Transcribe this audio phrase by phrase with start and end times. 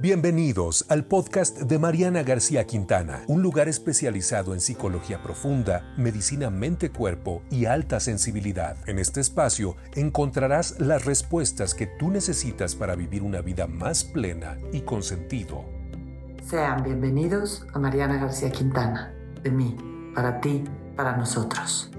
[0.00, 7.42] Bienvenidos al podcast de Mariana García Quintana, un lugar especializado en psicología profunda, medicina mente-cuerpo
[7.50, 8.78] y alta sensibilidad.
[8.88, 14.56] En este espacio encontrarás las respuestas que tú necesitas para vivir una vida más plena
[14.72, 15.66] y con sentido.
[16.48, 19.12] Sean bienvenidos a Mariana García Quintana,
[19.42, 19.76] de mí,
[20.14, 20.64] para ti,
[20.96, 21.90] para nosotros.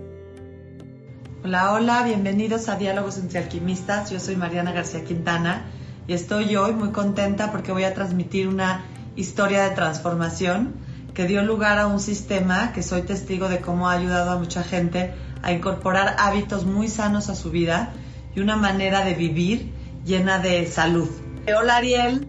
[1.43, 4.09] Hola, hola, bienvenidos a Diálogos entre Alquimistas.
[4.09, 5.67] Yo soy Mariana García Quintana
[6.07, 10.73] y estoy hoy muy contenta porque voy a transmitir una historia de transformación
[11.13, 14.63] que dio lugar a un sistema que soy testigo de cómo ha ayudado a mucha
[14.63, 17.93] gente a incorporar hábitos muy sanos a su vida
[18.33, 19.71] y una manera de vivir
[20.05, 21.09] llena de salud.
[21.55, 22.27] Hola Ariel.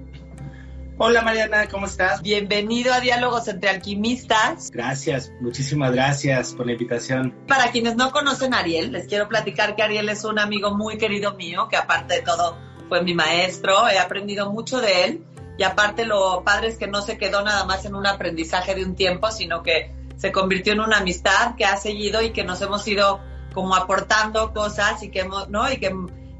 [0.98, 2.22] Hola Mariana, ¿cómo estás?
[2.22, 4.70] Bienvenido a Diálogos entre Alquimistas.
[4.70, 7.34] Gracias, muchísimas gracias por la invitación.
[7.48, 10.98] Para quienes no conocen a Ariel, les quiero platicar que Ariel es un amigo muy
[10.98, 15.24] querido mío, que aparte de todo fue mi maestro, he aprendido mucho de él
[15.56, 18.84] y aparte lo padre es que no se quedó nada más en un aprendizaje de
[18.84, 22.60] un tiempo, sino que se convirtió en una amistad que ha seguido y que nos
[22.60, 23.18] hemos ido
[23.54, 25.72] como aportando cosas y que hemos, ¿no?
[25.72, 25.90] Y que,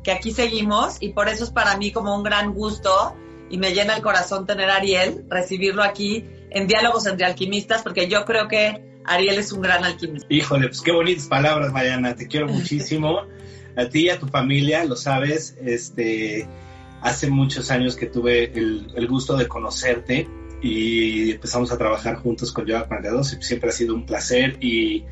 [0.04, 3.16] que aquí seguimos y por eso es para mí como un gran gusto
[3.48, 8.08] y me llena el corazón tener a Ariel, recibirlo aquí en Diálogos entre Alquimistas, porque
[8.08, 10.26] yo creo que Ariel es un gran alquimista.
[10.28, 13.22] Híjole, pues qué bonitas palabras, Mariana, te quiero muchísimo.
[13.76, 16.46] A ti y a tu familia, lo sabes, este,
[17.00, 20.28] hace muchos años que tuve el, gusto de conocerte
[20.62, 25.04] y empezamos a trabajar juntos con Yoga 42 y siempre ha sido un placer y,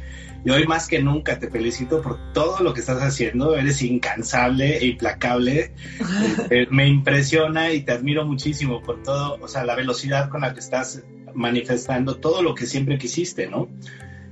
[0.48, 4.86] hoy más que nunca te felicito por todo lo que estás haciendo, eres incansable e
[4.86, 5.74] implacable,
[6.50, 10.54] eh, me impresiona y te admiro muchísimo por todo, o sea, la velocidad con la
[10.54, 11.02] que estás
[11.34, 13.68] manifestando todo lo que siempre quisiste, ¿no?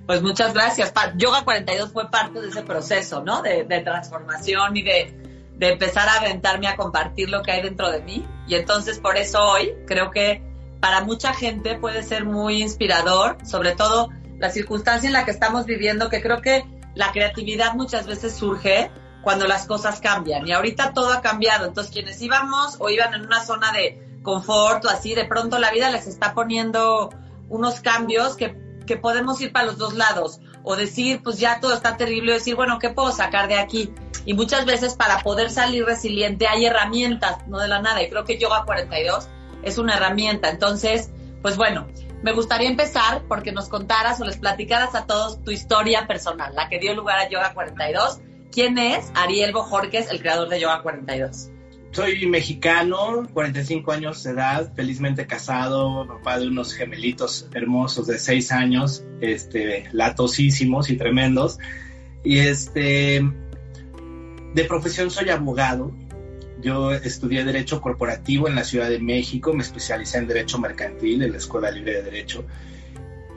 [0.08, 0.90] Pues muchas gracias.
[1.18, 3.42] Yoga 42 fue parte de ese proceso, ¿no?
[3.42, 5.14] De, transformación y de,
[5.58, 8.26] de, empezar a aventarme a compartir lo que hay dentro de mí.
[8.46, 10.42] Y entonces por eso hoy creo que
[10.80, 15.66] para mucha gente puede ser muy inspirador, sobre todo la circunstancia en la que estamos
[15.66, 18.90] viviendo, que creo que la creatividad muchas veces surge
[19.22, 20.48] cuando las cosas cambian.
[20.48, 21.66] Y ahorita todo ha cambiado.
[21.66, 25.70] Entonces quienes íbamos o iban en una zona de confort o así, de pronto la
[25.70, 27.10] vida les está poniendo
[27.50, 31.74] unos cambios que que podemos ir para los dos lados o decir, pues ya todo
[31.74, 33.92] está terrible, o decir, bueno, ¿qué puedo sacar de aquí?
[34.24, 38.24] Y muchas veces para poder salir resiliente hay herramientas, no de la nada, y creo
[38.24, 39.28] que Yoga 42
[39.62, 40.48] es una herramienta.
[40.48, 41.10] Entonces,
[41.42, 41.86] pues bueno,
[42.22, 46.68] me gustaría empezar porque nos contaras o les platicaras a todos tu historia personal, la
[46.68, 48.20] que dio lugar a Yoga 42.
[48.50, 51.50] ¿Quién es Ariel Bojorques, el creador de Yoga 42?
[51.98, 58.52] Soy mexicano, 45 años de edad, felizmente casado, papá de unos gemelitos hermosos de 6
[58.52, 61.58] años, este, latosísimos y tremendos.
[62.22, 63.20] Y este,
[64.54, 65.92] de profesión soy abogado.
[66.62, 71.32] Yo estudié Derecho Corporativo en la Ciudad de México, me especialicé en Derecho Mercantil en
[71.32, 72.46] la Escuela Libre de Derecho.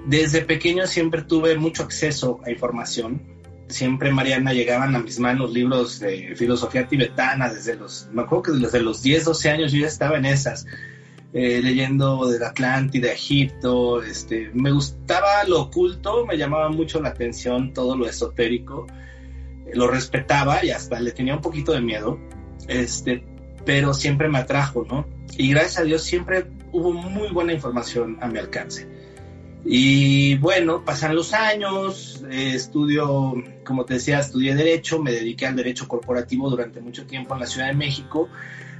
[0.06, 3.24] Desde pequeño siempre tuve mucho acceso a información,
[3.72, 8.52] siempre, Mariana, llegaban a mis manos libros de filosofía tibetana desde los, me acuerdo que
[8.60, 10.66] desde los 10, 12 años yo ya estaba en esas,
[11.34, 17.74] eh, leyendo del Atlántida, Egipto, este, me gustaba lo oculto, me llamaba mucho la atención
[17.74, 18.88] todo lo esotérico,
[19.66, 22.20] eh, lo respetaba y hasta le tenía un poquito de miedo,
[22.68, 23.24] este,
[23.66, 25.08] pero siempre me atrajo, ¿no?
[25.38, 28.88] Y gracias a Dios siempre hubo muy buena información a mi alcance.
[29.64, 35.56] Y bueno, pasan los años, eh, estudio, como te decía, estudié Derecho, me dediqué al
[35.56, 38.28] Derecho Corporativo durante mucho tiempo en la Ciudad de México.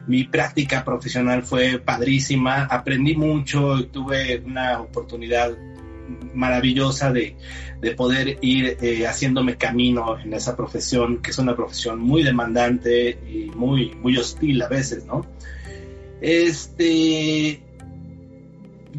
[0.08, 5.56] Mi práctica profesional fue padrísima, aprendí mucho, tuve una oportunidad
[6.34, 7.36] maravillosa de,
[7.80, 13.20] de poder ir eh, haciéndome camino en esa profesión, que es una profesión muy demandante
[13.28, 15.26] y muy, muy hostil a veces, ¿no?
[16.22, 17.62] Este,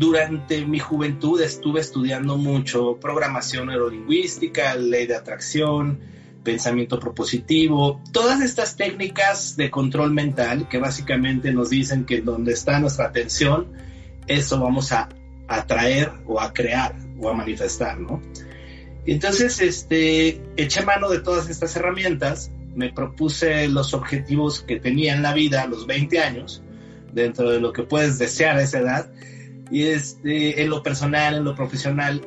[0.03, 6.01] durante mi juventud estuve estudiando mucho programación neurolingüística, ley de atracción,
[6.43, 12.81] pensamiento propositivo, todas estas técnicas de control mental que básicamente nos dicen que donde está
[12.81, 13.69] nuestra atención,
[14.26, 15.09] eso vamos a
[15.47, 18.21] atraer o a crear o a manifestar, ¿no?
[19.06, 25.23] Entonces, este, eché mano de todas estas herramientas, me propuse los objetivos que tenía en
[25.23, 26.61] la vida a los 20 años,
[27.12, 29.12] dentro de lo que puedes desear a esa edad,
[29.73, 32.21] y este, en lo personal, en lo profesional.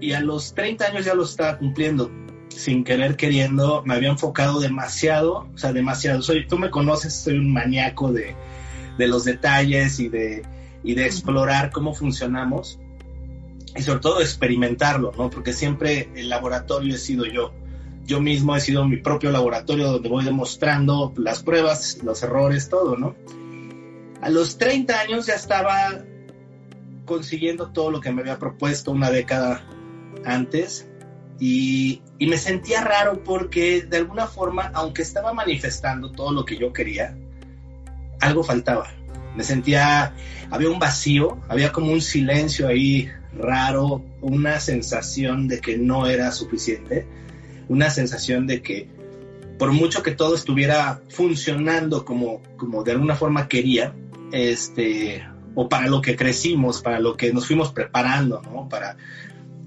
[0.00, 2.08] Y a los 30 años ya lo estaba cumpliendo.
[2.50, 6.22] Sin querer queriendo, me había enfocado demasiado, o sea, demasiado.
[6.22, 8.36] Soy, tú me conoces, soy un maníaco de,
[8.96, 10.42] de los detalles y de,
[10.84, 12.78] y de explorar cómo funcionamos
[13.76, 15.30] y sobre todo experimentarlo, ¿no?
[15.30, 17.52] Porque siempre el laboratorio he sido yo.
[18.06, 22.96] Yo mismo he sido mi propio laboratorio donde voy demostrando las pruebas, los errores, todo,
[22.96, 23.16] ¿no?
[24.22, 26.04] A los 30 años ya estaba
[27.08, 29.64] consiguiendo todo lo que me había propuesto una década
[30.24, 30.86] antes
[31.40, 36.72] y, me sentía raro porque de alguna forma, aunque estaba manifestando todo lo que yo
[36.72, 37.16] quería,
[38.20, 38.90] algo faltaba.
[39.34, 40.14] Me sentía,
[40.50, 46.30] había un vacío, había como un silencio ahí raro, una sensación de que no era
[46.32, 47.06] suficiente,
[47.68, 48.88] una sensación de que
[49.58, 53.94] por mucho que todo estuviera funcionando como, como de alguna forma quería,
[54.32, 55.24] este,
[55.60, 58.68] o para lo que crecimos, para lo que nos fuimos preparando, ¿no?
[58.68, 58.96] Para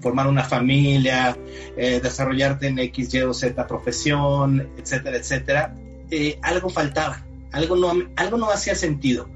[0.00, 1.36] formar una familia,
[1.76, 5.74] eh, desarrollarte en X, Y o Z profesión, etcétera, etcétera,
[6.10, 9.28] eh, algo faltaba, algo no, algo no hacía sentido.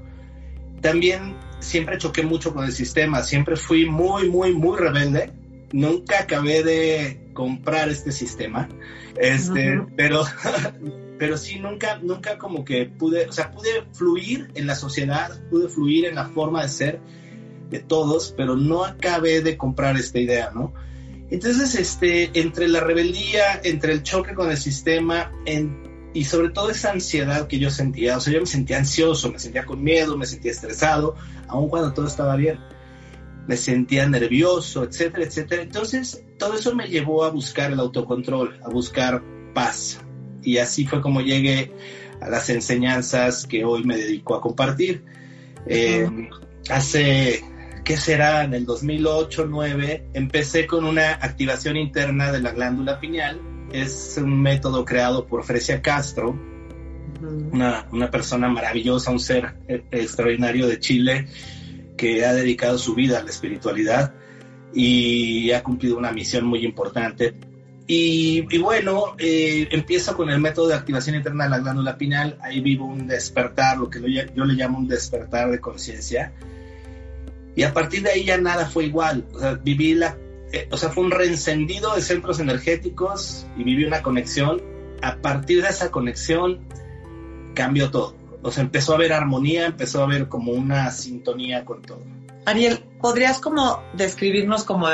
[0.81, 5.31] También siempre choqué mucho con el sistema, siempre fui muy, muy, muy rebelde.
[5.73, 8.67] Nunca acabé de comprar este sistema,
[9.15, 10.23] este, pero
[11.17, 15.69] pero sí nunca, nunca como que pude, o sea, pude fluir en la sociedad, pude
[15.69, 16.99] fluir en la forma de ser
[17.69, 20.73] de todos, pero no acabé de comprar esta idea, ¿no?
[21.29, 25.31] Entonces, este, entre la rebeldía, entre el choque con el sistema,
[26.13, 29.39] y sobre todo esa ansiedad que yo sentía, o sea, yo me sentía ansioso, me
[29.39, 31.15] sentía con miedo, me sentía estresado,
[31.47, 32.59] aun cuando todo estaba bien,
[33.45, 35.61] me sentía nervioso, etcétera, etcétera.
[35.63, 39.21] Entonces, todo eso me llevó a buscar el autocontrol, a buscar
[39.53, 39.99] paz,
[40.47, 41.73] y así fue como llegué
[42.21, 45.03] a las enseñanzas que hoy me dedico a compartir.
[45.65, 46.09] Eh,
[46.69, 47.43] hace,
[47.83, 48.45] ¿qué será?
[48.45, 53.41] En el 2008-2009 empecé con una activación interna de la glándula pineal.
[53.73, 56.39] Es un método creado por Frecia Castro,
[57.51, 61.27] una, una, persona maravillosa, un ser eh, extraordinario de Chile
[61.97, 64.13] que ha dedicado su vida a la espiritualidad
[64.73, 67.35] y ha cumplido una misión muy importante
[67.89, 72.37] y, bueno, eh, empiezo con el método de activación interna de la glándula pineal.
[72.41, 74.01] Ahí vivo un despertar, lo que
[74.35, 76.33] yo le llamo un despertar de conciencia.
[77.55, 79.25] Y a partir de ahí ya nada fue igual.
[79.63, 80.17] Viví la,
[80.51, 84.61] eh, o sea, fue un reencendido de centros energéticos y viví una conexión.
[85.01, 86.59] A partir de esa conexión
[87.53, 88.15] cambió todo.
[88.41, 92.01] O sea, empezó a haber armonía, empezó a haber como una sintonía con todo.
[92.47, 94.87] Ariel, ¿podrías como describirnos como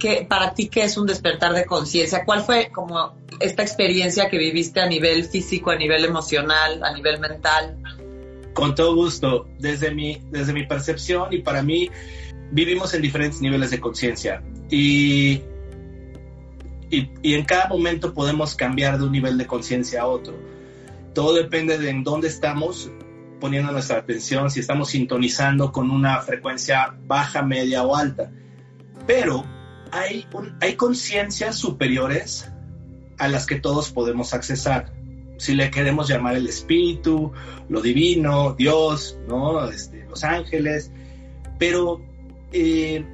[0.00, 2.24] que para ti qué es un despertar de conciencia?
[2.24, 7.20] ¿Cuál fue como esta experiencia que viviste a nivel físico, a nivel emocional, a nivel
[7.20, 7.78] mental?
[8.54, 11.88] Con todo gusto, desde mi, desde mi percepción y para mí
[12.50, 15.42] vivimos en diferentes niveles de conciencia y,
[16.90, 20.34] y, en cada momento podemos cambiar de un nivel de conciencia a otro.
[21.14, 22.90] Todo depende de en dónde estamos
[23.46, 28.28] poniendo nuestra atención, si estamos sintonizando con una frecuencia baja, media o alta.
[29.06, 29.44] Pero
[29.92, 30.26] hay,
[30.60, 32.50] hay conciencias superiores
[33.18, 34.92] a las que todos podemos accesar.
[35.38, 37.30] Si le queremos llamar el espíritu,
[37.68, 39.64] lo divino, Dios, ¿no?
[39.70, 40.90] Este, los ángeles.
[41.56, 42.00] Pero
[42.50, 43.04] eh,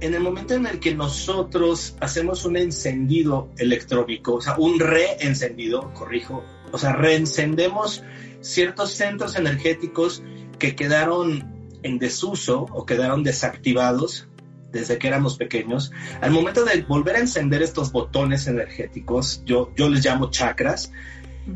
[0.00, 5.94] en el momento en el que nosotros hacemos un encendido electrónico, o sea, un reencendido,
[5.94, 6.42] corrijo,
[6.72, 8.02] o sea, reencendemos
[8.40, 10.22] ciertos centros energéticos
[10.58, 14.28] que quedaron en desuso o quedaron desactivados
[14.72, 15.90] desde que éramos pequeños,
[16.20, 20.92] al momento de volver a encender estos botones energéticos, yo, yo les llamo chakras,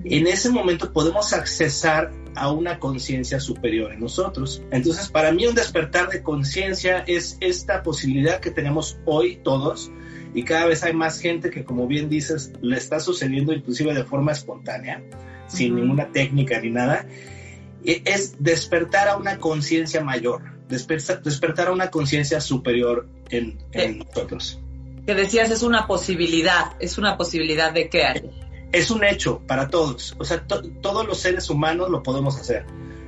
[0.05, 4.63] en ese momento podemos accesar a una conciencia superior en nosotros.
[4.73, 9.93] Entonces, para mí un despertar de conciencia es esta posibilidad que tenemos hoy todos
[10.35, 14.05] y cada vez hay más gente que, como bien dices, le está sucediendo inclusive de
[14.05, 15.05] forma espontánea
[15.55, 17.07] sin ninguna técnica ni nada,
[17.85, 23.59] e, es despertar a una conciencia mayor, despertar, a una conciencia superior en,
[23.99, 24.61] nosotros.
[25.07, 28.31] Que decías, es una posibilidad, es una posibilidad de qué
[28.73, 32.65] Es un hecho para todos, o sea, todos los seres humanos lo podemos hacer.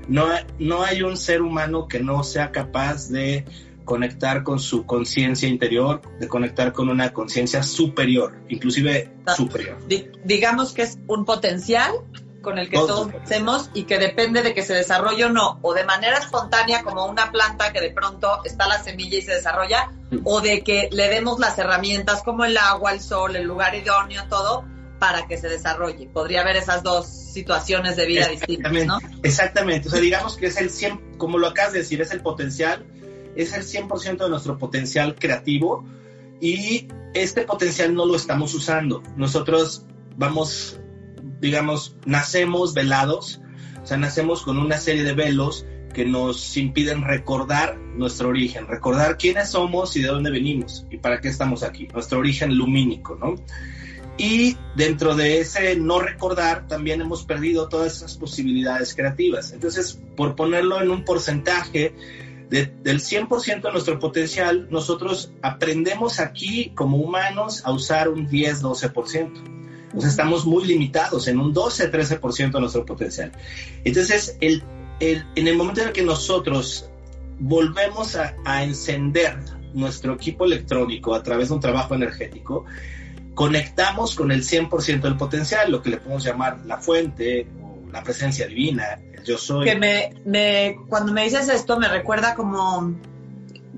[0.09, 0.27] No,
[0.59, 3.45] no hay un ser humano que no sea capaz de
[3.87, 9.79] conectar con su conciencia interior, de conectar con una conciencia superior, inclusive ah, superior.
[10.25, 11.93] digamos que es un potencial
[12.47, 15.75] con el que todos hacemos y que depende de que se desarrolle o no, o
[15.75, 19.91] de manera espontánea como una planta que de pronto está la semilla y se desarrolla,
[20.23, 24.29] o de que le demos las herramientas como el agua, el sol, el lugar idóneo,
[24.29, 24.65] todo,
[25.01, 26.07] para que se desarrolle.
[26.07, 29.01] Podría haber esas dos situaciones de vida distintas, ¿no?
[29.25, 32.21] Exactamente, o sea, digamos que es el 100, como lo acabas de decir, es el
[32.21, 32.87] potencial,
[33.35, 35.85] es el 100% de nuestro potencial creativo
[36.41, 39.03] y este potencial no lo estamos usando.
[39.17, 39.85] Nosotros
[40.15, 40.79] vamos
[41.41, 43.41] digamos, nacemos velados,
[43.83, 49.17] o sea, nacemos con una serie de velos que nos impiden recordar nuestro origen, recordar
[49.17, 53.37] quiénes somos y de dónde venimos y para qué estamos aquí, nuestro origen lumínico, ¿no?
[54.19, 59.53] Y dentro de ese no recordar, también hemos perdido todas esas posibilidades creativas.
[59.53, 61.95] Entonces, por ponerlo en un porcentaje,
[62.49, 69.66] del 100% de nuestro potencial, nosotros aprendemos aquí como humanos a usar un 10-12%.
[69.87, 73.33] Entonces estamos muy limitados en un 12-13% de nuestro potencial.
[73.85, 74.63] Entonces, el,
[75.01, 76.91] en el momento en el que nosotros
[77.39, 79.39] volvemos a, a encender
[79.75, 82.65] nuestro equipo electrónico a través de un trabajo energético,
[83.35, 88.03] conectamos con el 100% del potencial, lo que le podemos llamar la fuente o la
[88.03, 89.67] presencia divina, el yo soy.
[89.67, 92.95] Que me, me, cuando me dices esto me recuerda como,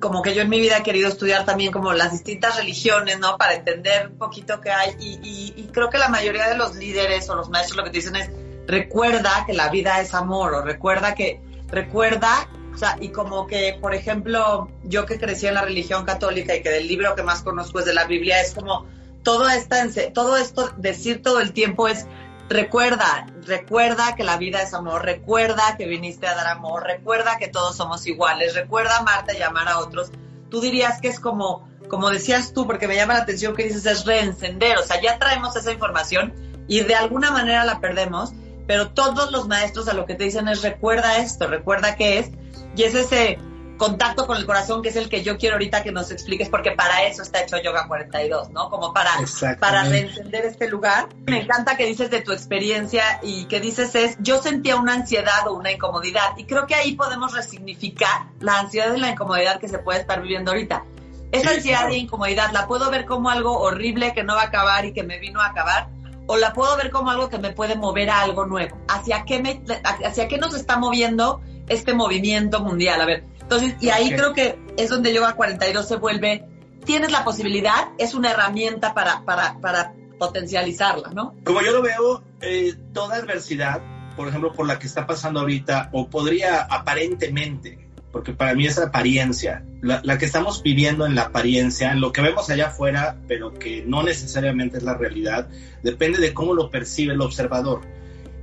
[0.00, 3.36] como que yo en mi vida he querido estudiar también como las distintas religiones, ¿no?
[3.36, 6.74] Para entender un poquito qué hay y, y, y creo que la mayoría de los
[6.76, 8.30] líderes o los maestros lo que te dicen es
[8.66, 13.76] recuerda que la vida es amor o recuerda que, recuerda o sea, y como que,
[13.80, 17.42] por ejemplo, yo que crecí en la religión católica y que del libro que más
[17.42, 18.86] conozco es de la Biblia, es como
[19.24, 22.06] todo, esta, todo esto, decir todo el tiempo es,
[22.48, 27.48] recuerda, recuerda que la vida es amor, recuerda que viniste a dar amor, recuerda que
[27.48, 30.10] todos somos iguales, recuerda amarte y amar a otros.
[30.50, 33.84] Tú dirías que es como, como decías tú, porque me llama la atención que dices
[33.86, 36.34] es reencender, o sea, ya traemos esa información
[36.66, 38.32] y de alguna manera la perdemos,
[38.66, 42.30] pero todos los maestros a lo que te dicen es recuerda esto, recuerda qué es,
[42.76, 43.38] y es ese
[43.78, 46.72] contacto con el corazón que es el que yo quiero ahorita que nos expliques, porque
[46.72, 48.68] para eso está hecho Yoga 42, ¿no?
[48.68, 49.12] Como para,
[49.58, 51.08] para reencender este lugar.
[51.26, 55.46] Me encanta que dices de tu experiencia y que dices es, yo sentía una ansiedad
[55.46, 59.68] o una incomodidad, y creo que ahí podemos resignificar la ansiedad y la incomodidad que
[59.68, 60.84] se puede estar viviendo ahorita.
[61.30, 64.84] Esa ansiedad y incomodidad la puedo ver como algo horrible que no va a acabar
[64.84, 65.88] y que me vino a acabar,
[66.26, 68.76] o la puedo ver como algo que me puede mover a algo nuevo.
[68.88, 69.62] ¿Hacia qué, me,
[70.04, 73.00] hacia qué nos está moviendo este movimiento mundial.
[73.00, 76.44] A ver, entonces, y ahí creo que es donde Yoga 42 se vuelve,
[76.84, 81.34] tienes la posibilidad, es una herramienta para, para, para potencializarla, ¿no?
[81.44, 83.80] Como yo lo veo, eh, toda adversidad,
[84.16, 88.78] por ejemplo, por la que está pasando ahorita, o podría aparentemente, porque para mí es
[88.78, 93.16] apariencia, la, la, que estamos viviendo en la apariencia, en lo que vemos allá afuera,
[93.28, 95.48] pero que no necesariamente es la realidad,
[95.82, 97.80] depende de cómo lo percibe el observador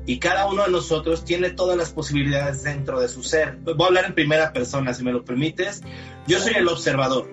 [0.06, 3.58] y cada uno de nosotros tiene todas las posibilidades dentro de su ser.
[3.58, 5.82] Voy a hablar en primera persona, si me lo permites.
[6.28, 7.30] Yo soy el observador.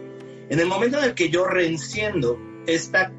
[0.48, 3.12] En el momento en el que yo reenciendo esta,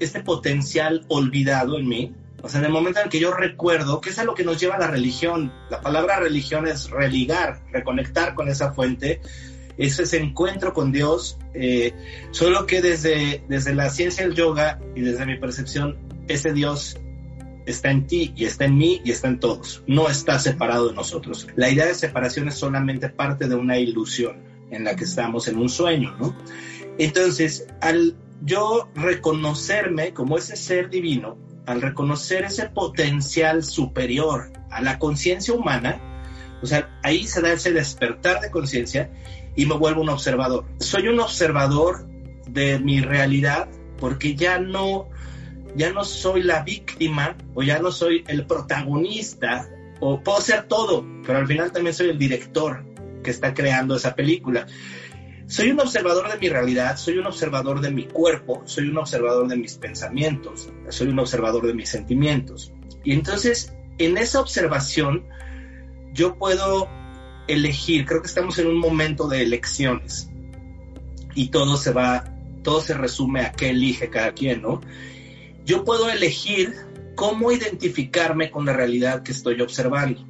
[0.00, 4.00] este potencial olvidado en mí, o sea, en el momento en el que yo recuerdo,
[4.00, 8.34] que es a lo que nos lleva la religión, la palabra religión es religar, reconectar
[8.34, 9.20] con esa fuente,
[9.76, 11.92] es ese encuentro con Dios, eh,
[12.32, 16.98] solo que desde, desde la ciencia del yoga y desde mi percepción, ese Dios
[17.70, 19.82] está en ti y está en mí y está en todos.
[19.86, 21.46] No está separado de nosotros.
[21.56, 25.58] La idea de separación es solamente parte de una ilusión en la que estamos en
[25.58, 26.36] un sueño, ¿no?
[26.98, 31.36] Entonces, al yo reconocerme como ese ser divino,
[31.66, 36.00] al reconocer ese potencial superior a la conciencia humana,
[36.62, 39.10] o sea, ahí se da ese despertar de conciencia
[39.56, 40.64] y me vuelvo un observador.
[40.78, 42.06] Soy un observador
[42.48, 45.08] de mi realidad porque ya no
[45.76, 49.68] ya no soy la víctima o ya no soy el protagonista
[50.00, 52.84] o puedo ser todo, pero al final también soy el director
[53.22, 54.66] que está creando esa película.
[55.46, 59.48] Soy un observador de mi realidad, soy un observador de mi cuerpo, soy un observador
[59.48, 62.72] de mis pensamientos, soy un observador de mis sentimientos.
[63.02, 65.24] Y entonces, en esa observación,
[66.12, 66.88] yo puedo
[67.48, 70.30] elegir, creo que estamos en un momento de elecciones
[71.34, 72.24] y todo se va,
[72.62, 74.80] todo se resume a qué elige cada quien, ¿no?
[75.64, 76.74] Yo puedo elegir
[77.14, 80.26] cómo identificarme con la realidad que estoy observando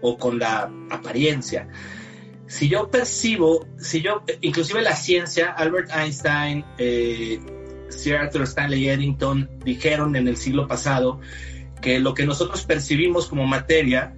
[0.00, 1.68] o con la apariencia.
[2.46, 7.40] Si yo percibo, si yo, inclusive la ciencia, Albert Einstein, eh,
[7.88, 11.20] Sir Arthur Stanley Eddington dijeron en el siglo pasado
[11.80, 14.14] que lo que nosotros percibimos como materia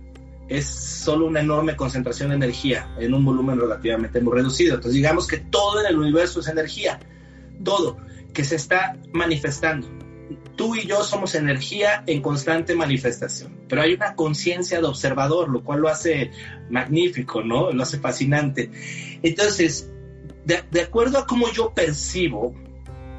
[0.49, 4.75] es solo una enorme concentración de energía en un volumen relativamente muy reducido.
[4.75, 7.01] Entonces digamos que todo en el universo es energía,
[7.65, 7.97] todo
[8.33, 9.89] que se está manifestando
[10.57, 15.63] tú y yo somos energía en constante manifestación, pero hay una conciencia de observador, lo
[15.63, 16.31] cual lo hace
[16.71, 17.71] magnífico, ¿no?
[17.73, 18.71] Lo hace fascinante.
[19.23, 19.91] Entonces,
[20.45, 22.55] de, acuerdo a cómo yo percibo,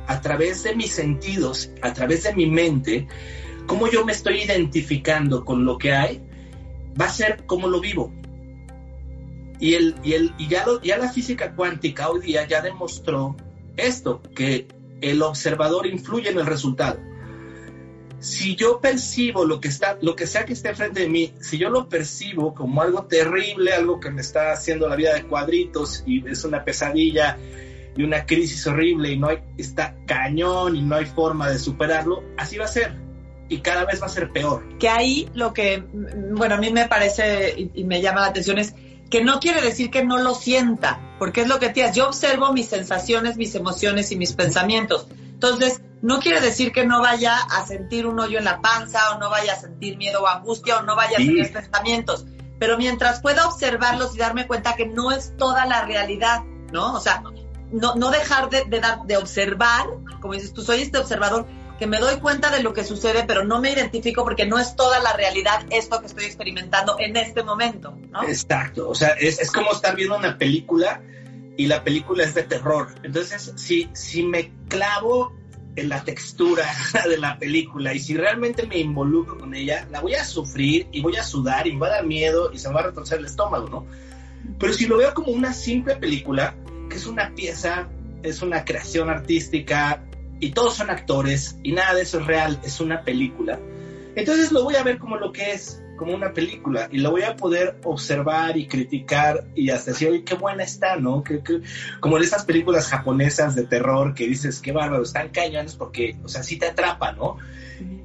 [0.08, 3.08] a través de mis sentidos, a través de mi mente,
[3.66, 6.22] cómo yo me estoy identificando con lo que hay,
[7.00, 8.14] va a ser cómo lo vivo.
[9.60, 10.66] Y, el, y, el, y ya,
[10.98, 13.36] la física cuántica hoy día ya demostró
[13.76, 14.68] esto, que
[15.01, 17.00] el observador influye en el resultado
[18.20, 21.58] si yo percibo lo que está, lo que sea que esté frente de mí, si
[21.58, 26.04] yo lo percibo como algo terrible, algo que me está haciendo la vida de cuadritos
[26.06, 27.38] y es una pesadilla,
[27.98, 32.24] y una crisis horrible y no hay, está cañón y no hay forma de superarlo,
[32.38, 32.96] así va a ser.
[33.50, 34.77] Y cada vez va a ser peor.
[34.77, 35.84] Que ahí lo que,
[36.32, 38.75] bueno, a mí me parece y, y me llama la atención es
[39.10, 41.96] que no quiere decir que no lo sienta, porque es lo que tienes.
[41.96, 45.08] Yo observo mis sensaciones, mis emociones y mis pensamientos.
[45.12, 49.20] Entonces, no quiere decir que no vaya a sentir un hoyo en la panza o
[49.20, 52.26] no vaya a sentir miedo o angustia o no vaya a tener pensamientos.
[52.60, 56.94] Pero mientras pueda observarlos y darme cuenta que no es toda la realidad, ¿no?
[56.94, 57.24] O sea,
[57.72, 59.86] no, no dejar de, de, dar, de observar,
[60.22, 61.46] como dices tú, soy este observador,
[61.78, 64.76] que me doy cuenta de lo que sucede, pero no me identifico porque no es
[64.76, 68.24] toda la realidad esto que estoy experimentando en este momento, ¿no?
[68.24, 71.02] Exacto, o sea, es, es como estar viendo una película
[71.58, 72.90] y la película es de terror.
[73.04, 75.36] Entonces, si, si me clavo
[75.76, 76.66] en la textura
[77.10, 81.02] de la película y si realmente me involucro con ella, la voy a sufrir y
[81.02, 83.20] voy a sudar y me va a dar miedo y se me va a retorcer
[83.20, 83.88] el estómago, ¿no?
[84.60, 86.56] Pero si lo veo como una simple película,
[86.90, 87.88] que es una pieza,
[88.24, 90.04] es una creación artística
[90.39, 93.60] y todos son actores y nada de eso es real, es una película,
[94.15, 97.24] entonces lo voy a ver como lo que es, como una película y lo voy
[97.24, 101.24] a poder observar y criticar y hasta decir, oye, qué buena está, ¿no?
[101.24, 101.62] Que, que,
[102.00, 106.29] como en esas películas japonesas de terror que dices, qué bárbaro, están cañones porque, o
[106.29, 107.38] sea, sí te atrapa, ¿no?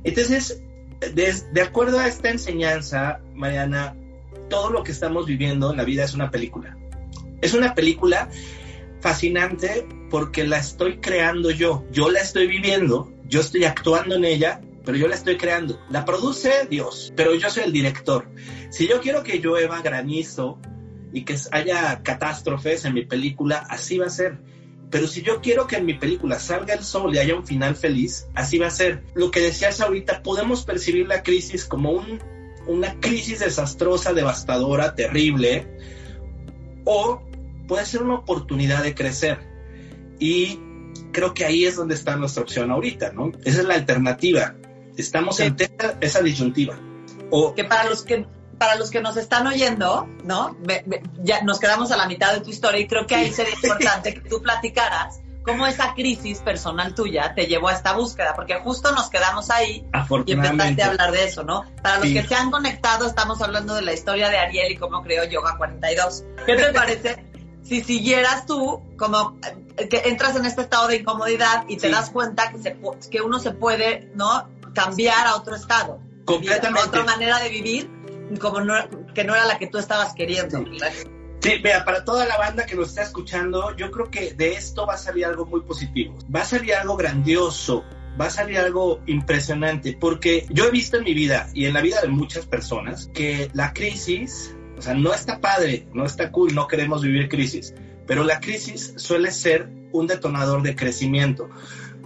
[0.04, 0.62] Entonces,
[1.00, 3.94] de, de acuerdo a esta enseñanza, Mariana,
[4.48, 6.76] todo lo que estamos viviendo en la vida es una película.
[7.40, 8.28] Es una película
[9.02, 14.60] fascinante porque la estoy creando yo, yo la estoy viviendo, yo estoy actuando en ella
[14.84, 15.80] pero yo la estoy creando.
[15.90, 18.28] La produce Dios, pero yo soy el director.
[18.70, 20.58] Si yo quiero que llueva granizo
[21.12, 24.38] y que haya catástrofes en mi película, así va a ser.
[24.90, 27.76] Pero si yo quiero que en mi película salga el sol y haya un final
[27.76, 29.04] feliz, así va a ser.
[29.14, 32.18] Lo que decías ahorita, podemos percibir la crisis como un,
[32.66, 35.66] una crisis desastrosa, devastadora, terrible,
[36.84, 37.22] o
[37.66, 39.38] puede ser una oportunidad de crecer.
[40.18, 40.60] Y
[41.12, 43.32] creo que ahí es donde está nuestra opción ahorita, ¿no?
[43.44, 44.54] Esa es la alternativa.
[44.96, 45.44] Estamos sí.
[45.44, 45.56] en
[46.00, 46.78] esa disyuntiva.
[47.30, 48.26] O, que para los que
[48.58, 50.56] para los que nos están oyendo, ¿no?
[50.66, 53.32] Me, me, ya nos quedamos a la mitad de tu historia y creo que ahí
[53.32, 58.34] sería importante que tú platicaras cómo esa crisis personal tuya te llevó a esta búsqueda,
[58.34, 59.84] porque justo nos quedamos ahí
[60.26, 61.64] y empezaste a hablar de eso, ¿no?
[61.82, 62.14] Para los sí.
[62.14, 65.56] que se han conectado, estamos hablando de la historia de Ariel y cómo creó Yoga
[65.56, 66.24] 42.
[66.46, 67.31] ¿Qué te parece
[67.62, 69.38] si siguieras tú como
[69.76, 71.92] eh, que entras en este estado de incomodidad y te sí.
[71.92, 72.76] das cuenta que, se,
[73.10, 74.48] que uno se puede, ¿no?
[74.72, 76.00] cambiar a otro estado.
[76.24, 76.80] Completamente.
[76.80, 77.90] A otra manera de vivir
[78.40, 78.74] como no,
[79.14, 80.58] que no era la que tú estabas queriendo.
[80.58, 81.08] Sí.
[81.40, 84.86] sí, vea, para toda la banda que nos está escuchando, yo creo que de esto
[84.86, 86.16] va a salir algo muy positivo.
[86.34, 87.84] Va a salir algo grandioso,
[88.20, 91.80] va a salir algo impresionante, porque yo he visto en mi vida y en la
[91.82, 96.56] vida de muchas personas que la crisis, o sea, no está padre, no está cool,
[96.56, 97.72] no queremos vivir crisis,
[98.04, 101.48] pero la crisis suele ser un detonador de crecimiento.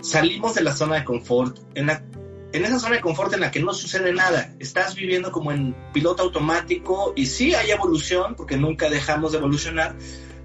[0.03, 2.05] Salimos de la zona de confort, en la
[2.53, 5.75] en esa zona de confort en la que no sucede nada, estás viviendo como en
[5.95, 9.97] piloto automático y sí hay evolución, porque nunca dejamos de evolucionar,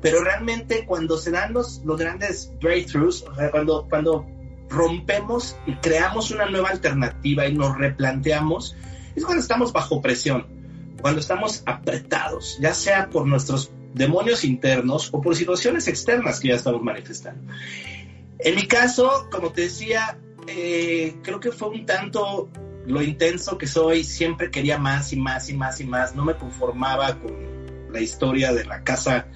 [0.02, 4.26] pero realmente cuando se dan los, los grandes breakthroughs, o sea, cuando, cuando
[4.70, 8.78] rompemos y creamos una nueva alternativa y nos replanteamos,
[9.17, 10.61] es cuando estamos bajo presión,
[11.02, 16.56] cuando estamos apretados, ya sea por nuestros demonios internos o por situaciones externas que ya
[16.56, 17.54] estamos manifestando.
[18.40, 22.50] En mi caso, como te decía, eh, creo que fue un tanto
[22.86, 26.36] lo intenso que soy, siempre quería más y más y más y más, no me
[26.36, 29.28] conformaba con la historia de la casa,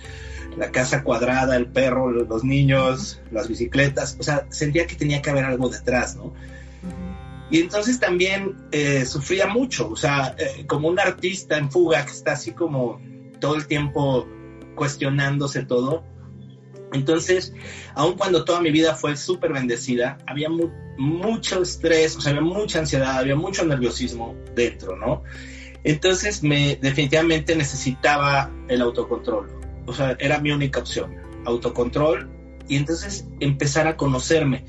[0.58, 5.30] la casa cuadrada, el perro, los niños, las bicicletas, o sea, sentía que tenía que
[5.30, 6.34] haber algo detrás, ¿no?
[7.52, 12.12] Y entonces también eh, sufría mucho, o sea, eh, como un artista en fuga que
[12.12, 13.00] está así como
[13.40, 14.28] todo el tiempo
[14.76, 16.04] cuestionándose todo.
[16.94, 17.54] Entonces,
[17.94, 22.42] aun cuando toda mi vida fue súper bendecida, había mu mucho estrés, o sea, había
[22.42, 25.24] mucha ansiedad, había mucho nerviosismo dentro, ¿no?
[25.84, 29.48] Entonces, me definitivamente necesitaba el autocontrol.
[29.86, 32.30] O sea, era mi única opción, autocontrol
[32.68, 34.66] y entonces empezar a conocerme.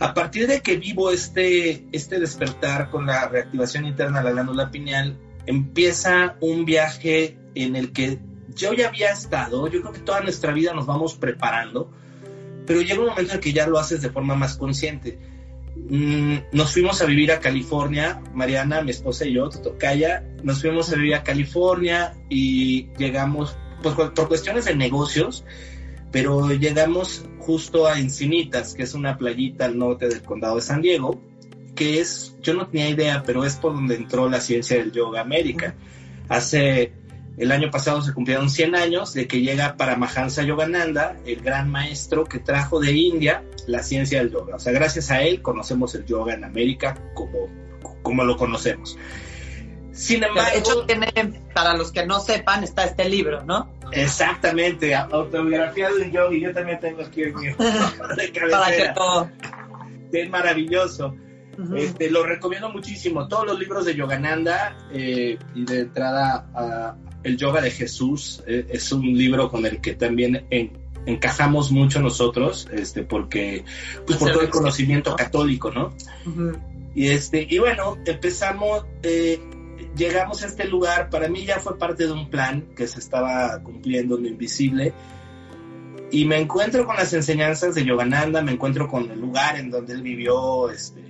[0.00, 4.70] A partir de que vivo este, este despertar con la reactivación interna de la glándula
[4.70, 8.18] pineal, empieza un viaje en el que
[8.54, 11.90] yo ya había estado, yo creo que toda nuestra vida nos vamos preparando,
[12.66, 15.18] pero llega un momento en que ya lo haces de forma más consciente.
[15.74, 20.92] Mm, nos fuimos a vivir a California, Mariana, mi esposa y yo, Totocaya, nos fuimos
[20.92, 25.44] a vivir a California y llegamos, pues por cuestiones de negocios,
[26.10, 30.82] pero llegamos justo a Encinitas, que es una playita al norte del condado de San
[30.82, 31.20] Diego,
[31.74, 35.20] que es, yo no tenía idea, pero es por donde entró la ciencia del yoga
[35.20, 35.74] América.
[36.28, 36.92] Hace
[37.36, 42.24] El año pasado se cumplieron 100 años de que llega Paramahansa Yogananda, el gran maestro
[42.24, 44.56] que trajo de India la ciencia del yoga.
[44.56, 47.48] O sea, gracias a él conocemos el yoga en América como,
[48.02, 48.98] como lo conocemos.
[49.92, 51.12] Sin embargo, de hecho, tiene,
[51.54, 53.77] para los que no sepan, está este libro, ¿no?
[53.92, 56.40] Exactamente, autobiografía de un yogi.
[56.40, 57.54] Yo también tengo aquí el mío.
[57.58, 59.30] para que todo.
[60.12, 61.14] Es maravilloso.
[61.76, 63.28] este, lo recomiendo muchísimo.
[63.28, 68.66] Todos los libros de Yogananda eh, y de entrada a, el yoga de Jesús eh,
[68.70, 70.46] es un libro con el que también
[71.06, 73.64] encajamos mucho nosotros, este, porque,
[74.06, 75.92] pues por todo el conocimiento católico, ¿no?
[76.94, 79.40] Y este, y bueno, empezamos, eh,
[79.98, 83.60] llegamos a este lugar, para mí ya fue parte de un plan que se estaba
[83.62, 84.94] cumpliendo en lo invisible.
[86.10, 89.92] Y me encuentro con las enseñanzas de Yogananda, me encuentro con el lugar en donde
[89.92, 91.02] él vivió, este,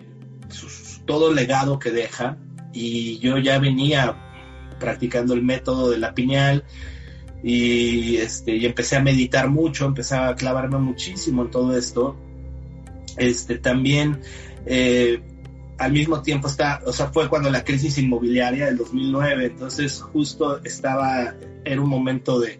[1.04, 2.36] todo el legado que deja.
[2.72, 4.16] Y yo ya venía
[4.80, 6.64] practicando el método de la piñal
[7.42, 12.16] y, este, y empecé a meditar mucho, empecé a clavarme muchísimo en todo esto.
[13.16, 14.20] Este, también
[14.66, 15.22] eh,
[15.78, 20.62] al mismo tiempo está, o sea, fue cuando la crisis inmobiliaria del 2009, entonces justo
[20.64, 22.58] estaba, era un momento de,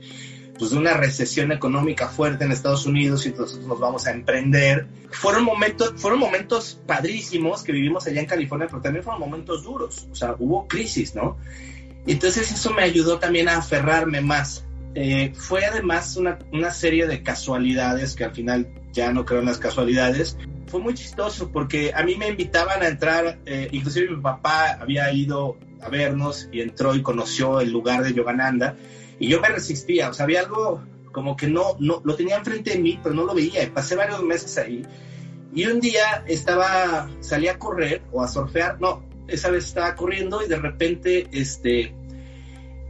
[0.57, 4.87] pues, de una recesión económica fuerte en Estados Unidos y nosotros nos vamos a emprender.
[5.11, 10.07] Fueron momentos, fueron momentos padrísimos que vivimos allá en California, pero también fueron momentos duros,
[10.11, 11.37] o sea, hubo crisis, ¿no?
[12.07, 14.65] Entonces eso me ayudó también a aferrarme más.
[14.95, 19.47] Eh, fue además una, una, serie de casualidades que al final ya no creo en
[19.47, 20.37] las casualidades.
[20.69, 25.13] Fue muy chistoso porque a mí me invitaban a entrar, eh, inclusive mi papá había
[25.13, 28.77] ido a vernos y entró y conoció el lugar de Yogananda
[29.19, 32.71] y yo me resistía, o sea, había algo como que no, no, lo tenía enfrente
[32.71, 33.65] de mí, pero no lo veía.
[33.65, 34.85] Y pasé varios meses ahí
[35.55, 40.43] y un día estaba, salí a correr o a surfear, no, esa vez estaba corriendo
[40.45, 41.95] y de repente este,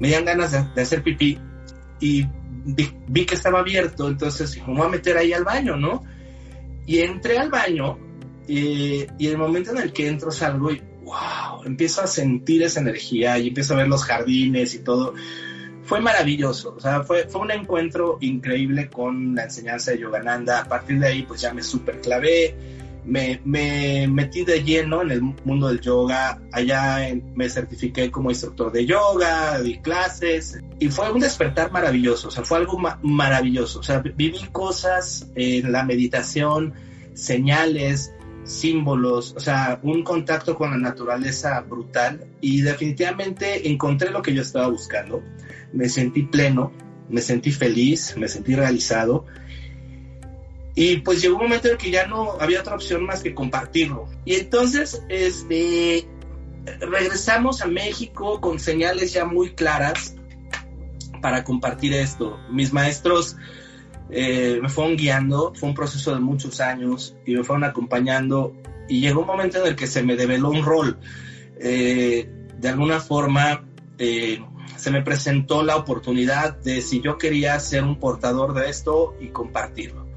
[0.00, 1.38] me dieron ganas de, hacer pipí
[2.00, 2.26] y
[2.64, 6.02] vi, que estaba abierto, entonces me voy a meter ahí al baño, ¿no?
[6.88, 7.98] Y entré al baño
[8.48, 12.80] eh, y el momento en el que entro salgo y wow, empiezo a sentir esa
[12.80, 15.12] energía y empiezo a ver los jardines y todo.
[15.82, 20.60] Fue maravilloso, o sea, fue, fue un encuentro increíble con la enseñanza de Yogananda.
[20.60, 22.56] A partir de ahí, pues ya me super clavé
[23.04, 23.40] me,
[24.08, 26.40] metí de lleno en el mundo del yoga.
[26.52, 26.98] Allá
[27.34, 32.28] me certifiqué como instructor de yoga, di clases y fue un despertar maravilloso.
[32.28, 33.80] O sea, fue algo maravilloso.
[33.80, 36.74] O sea, viví cosas en la meditación,
[37.14, 38.12] señales,
[38.44, 44.42] símbolos, o sea, un contacto con la naturaleza brutal y definitivamente encontré lo que yo
[44.42, 45.22] estaba buscando.
[45.72, 46.72] Me sentí pleno,
[47.08, 49.26] me sentí feliz, me sentí realizado
[50.80, 53.34] y pues llegó un momento en el que ya no había otra opción más que
[53.34, 54.08] compartirlo.
[54.24, 56.06] Y entonces, este,
[56.78, 60.14] regresamos a México con señales ya muy claras
[61.20, 62.38] para compartir esto.
[62.48, 63.36] Mis maestros
[64.08, 68.54] eh, me fueron guiando, fue un proceso de muchos años y me fueron acompañando
[68.88, 71.00] y llegó un momento en el que se me develó un rol.
[71.58, 73.64] Eh, de alguna forma
[73.98, 74.44] eh,
[74.76, 79.30] se me presentó la oportunidad de si yo quería ser un portador de esto y
[79.30, 80.07] compartirlo.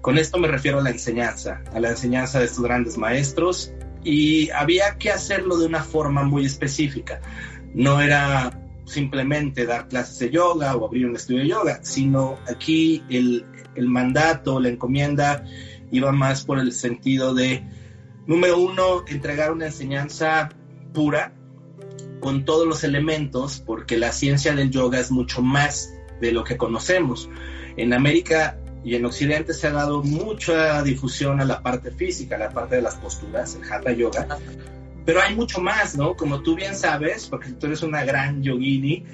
[0.00, 3.72] Con esto me refiero a la enseñanza, a la enseñanza de estos grandes maestros
[4.04, 7.20] y había que hacerlo de una forma muy específica.
[7.74, 13.02] No era simplemente dar clases de yoga o abrir un estudio de yoga, sino aquí
[13.10, 15.44] el, el mandato, la encomienda
[15.90, 17.64] iba más por el sentido de,
[18.26, 20.50] número uno, entregar una enseñanza
[20.92, 21.34] pura
[22.20, 26.56] con todos los elementos, porque la ciencia del yoga es mucho más de lo que
[26.56, 27.28] conocemos.
[27.76, 32.38] En América y en Occidente se ha dado mucha difusión a la parte física, a
[32.38, 34.38] la parte de las posturas, el Hatha Yoga.
[35.04, 36.16] Pero hay mucho más, ¿no?
[36.16, 39.04] Como tú bien sabes, porque tú eres una gran yogini,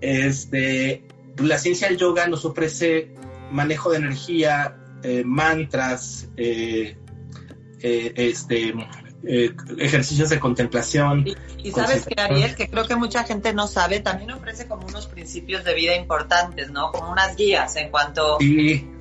[0.00, 1.04] este,
[1.36, 3.14] la ciencia del yoga nos ofrece
[3.50, 6.96] manejo de energía, eh, mantras, eh,
[7.82, 8.74] eh, este,
[9.22, 11.26] eh, ejercicios de contemplación.
[11.62, 15.06] Y, sabes que Ariel, que creo que mucha gente no sabe, también ofrece como unos
[15.06, 16.90] principios de vida importantes, ¿no?
[16.90, 18.38] Como unas guías en cuanto a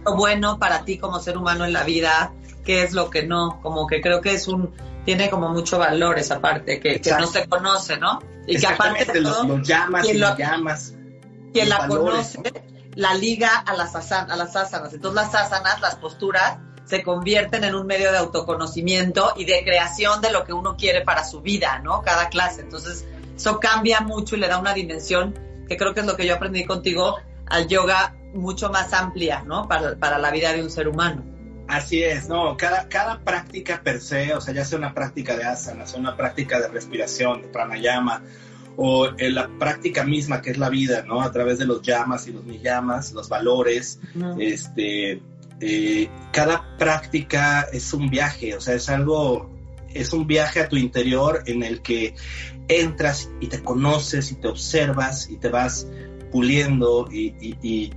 [0.06, 2.34] lo bueno para ti como ser humano en la vida,
[2.66, 4.74] qué es lo que no, como que creo que es un,
[5.06, 8.20] tiene como mucho valor esa parte que, no se conoce, ¿no?
[8.46, 10.94] Y que aparte lo, llamas y lo, llamas.
[11.54, 12.42] Quien la conoce,
[12.96, 14.94] la liga a las, a las asanas.
[14.94, 16.58] Entonces las asanas, las posturas,
[16.90, 21.02] se convierten en un medio de autoconocimiento y de creación de lo que uno quiere
[21.02, 22.02] para su vida, ¿no?
[22.02, 22.62] Cada clase.
[22.62, 26.26] Entonces, eso cambia mucho y le da una dimensión que creo que es lo que
[26.26, 29.68] yo aprendí contigo al yoga mucho más amplia, ¿no?
[29.68, 31.24] Para, la vida de un ser humano.
[31.68, 35.44] Así es, no, cada, cada práctica per se, o sea, ya sea una práctica de
[35.44, 38.24] asana, sea una práctica de respiración, de pranayama,
[38.78, 41.22] o en la práctica misma que es la vida, ¿no?
[41.22, 44.00] A través de los llamas y los llamas, los valores,
[44.40, 45.22] este,
[45.62, 49.50] eh, cada práctica es un viaje, o sea, es algo,
[49.94, 52.16] es un viaje a tu interior en el que
[52.68, 55.88] entras y te conoces y te observas y te vas
[56.32, 57.92] puliendo y, y,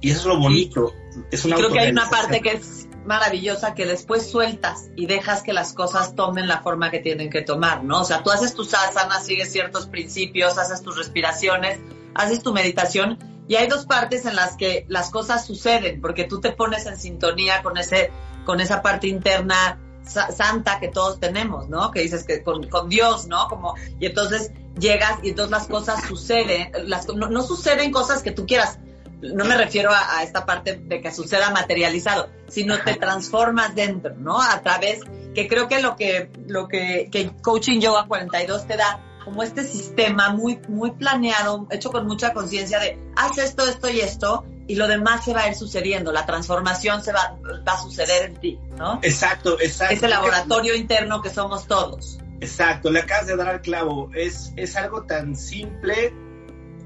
[0.00, 0.94] eso es lo bonito.
[1.32, 5.42] Es una creo que hay una parte que es maravillosa que después sueltas y dejas
[5.42, 8.02] que las cosas tomen la forma que tienen que tomar, ¿no?
[8.02, 11.80] O sea, tú haces tus asanas, sigues ciertos principios, haces tus respiraciones,
[12.14, 13.18] haces tu meditación
[13.52, 16.96] y hay dos partes en las que las cosas suceden, porque tú te pones en
[16.96, 18.10] sintonía con ese
[18.46, 21.90] con esa parte interna santa que todos tenemos, ¿no?
[21.90, 23.48] Que dices que con, Dios, ¿no?
[23.48, 28.30] Como y entonces llegas y entonces las cosas suceden, las no, no suceden cosas que
[28.30, 28.78] tú quieras,
[29.20, 34.40] no me refiero a, esta parte de que suceda materializado, sino te transformas dentro, ¿no?
[34.40, 35.00] A través,
[35.34, 39.64] que creo que lo que, lo que, que Coaching Yoga 42 te da, como este
[39.64, 44.76] sistema muy, muy planeado, hecho con mucha conciencia de, haz esto, esto y esto, y
[44.76, 48.36] lo demás se va a ir sucediendo, la transformación se va, va a suceder en
[48.36, 49.00] ti, ¿no?
[49.02, 49.94] Exacto, exacto.
[49.94, 52.18] Ese laboratorio interno que somos todos.
[52.40, 54.10] Exacto, le acabas de dar al clavo.
[54.14, 56.12] Es, es algo tan simple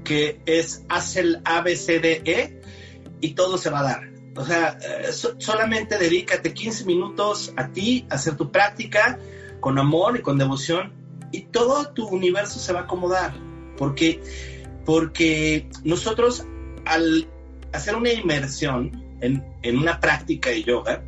[0.03, 2.61] que es haz el ABCDE
[3.21, 4.01] y todo se va a dar.
[4.35, 9.17] O sea, eh, solamente dedícate 15 minutos a ti, a hacer tu práctica
[9.59, 10.93] con amor y con devoción
[11.31, 13.33] y todo tu universo se va a acomodar.
[13.77, 14.21] Porque,
[14.85, 16.45] porque nosotros
[16.85, 17.27] al
[17.73, 21.03] hacer una inmersión en, en una práctica de yoga,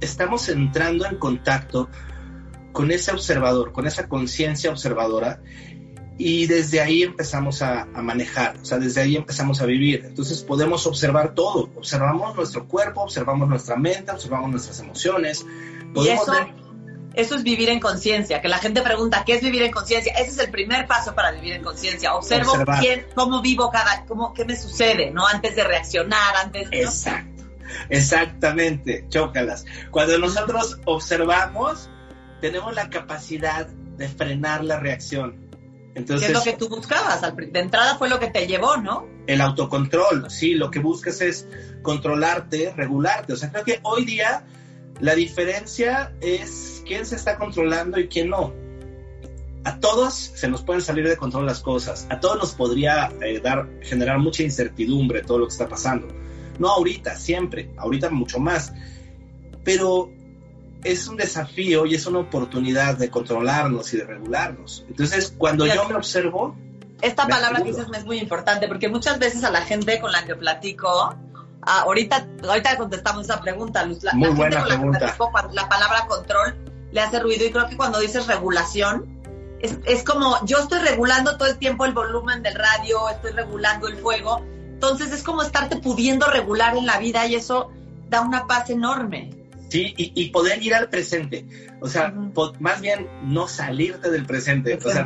[0.00, 1.88] estamos entrando en contacto
[2.72, 5.40] con ese observador, con esa conciencia observadora
[6.18, 10.04] y desde ahí empezamos a, manejar, o sea, desde ahí empezamos a vivir.
[10.04, 15.46] Entonces podemos observar todo, observamos nuestro cuerpo, observamos nuestra mente, observamos nuestras emociones.
[15.94, 16.32] y eso,
[17.18, 20.12] eso es vivir en conciencia, que la gente pregunta, ¿qué es vivir en conciencia?
[20.14, 22.14] Ese es el primer paso para vivir en conciencia.
[22.14, 25.26] Observo quién, cómo vivo cada, cómo, qué me sucede, ¿no?
[25.26, 26.82] Antes de reaccionar, antes de...
[26.82, 27.44] Exacto,
[27.90, 29.66] exactamente, chócalas.
[29.90, 31.90] Cuando nosotros observamos,
[32.40, 35.48] tenemos la capacidad de frenar la reacción
[35.98, 37.20] entonces, es lo que tú buscabas?
[37.34, 39.06] De entrada fue lo que te llevó, ¿no?
[39.26, 41.48] El autocontrol, sí, lo que buscas es
[41.82, 43.32] controlarte, regularte.
[43.32, 44.44] O sea, creo que hoy día
[45.00, 48.52] la diferencia es quién se está controlando y quién no.
[49.64, 52.06] A todos se nos pueden salir de control las cosas.
[52.10, 56.08] A todos nos podría eh, dar, generar mucha incertidumbre todo lo que está pasando.
[56.58, 57.70] No ahorita, siempre.
[57.76, 58.72] Ahorita mucho más.
[59.64, 60.10] Pero
[60.84, 64.84] es un desafío y es una oportunidad de controlarnos y de regularnos.
[64.88, 66.56] Entonces, cuando yo me observo...
[67.00, 70.24] Esta palabra que dices es muy importante porque muchas veces a la gente con la
[70.24, 71.14] que platico,
[71.68, 74.02] ah, ahorita, ahorita contestamos esa pregunta, Luz.
[74.02, 75.16] La, muy buena pregunta.
[75.52, 76.56] la palabra control
[76.90, 79.06] le hace ruido y creo que cuando dices regulación,
[79.60, 83.88] es, es como yo estoy regulando todo el tiempo el volumen del radio, estoy regulando
[83.88, 84.42] el fuego,
[84.78, 87.70] entonces es como estarte pudiendo regular en la vida y eso
[88.08, 89.38] da una paz enorme.
[89.68, 91.46] Sí, y, poder ir al presente.
[91.80, 92.14] O sea,
[92.58, 94.78] más bien no salirte del presente.
[94.82, 95.04] O sea,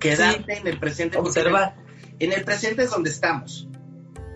[0.00, 1.18] quedarte en el presente.
[1.18, 1.76] Observar.
[2.18, 3.68] En el presente es donde estamos.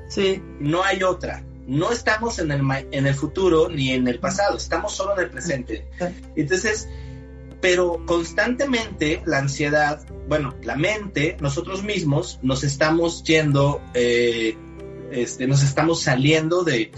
[0.08, 0.40] Sí.
[0.60, 1.42] No hay otra.
[1.66, 5.30] No estamos en el, en el futuro ni en el pasado, estamos solo en el
[5.30, 5.86] presente.
[6.36, 6.88] Entonces,
[7.60, 14.56] pero constantemente la ansiedad, bueno, la mente, nosotros mismos nos estamos yendo, eh,
[15.10, 16.92] este, nos estamos saliendo de,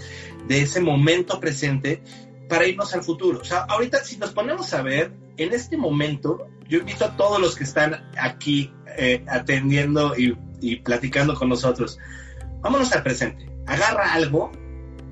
[0.47, 2.01] de ese momento presente
[2.49, 3.39] para irnos al futuro.
[3.39, 7.39] O sea, ahorita si nos ponemos a ver, en este momento, yo invito a todos
[7.39, 10.35] los que están aquí eh, atendiendo y,
[10.77, 11.97] platicando con nosotros,
[12.61, 13.49] vámonos al presente.
[13.69, 14.51] Agarra algo,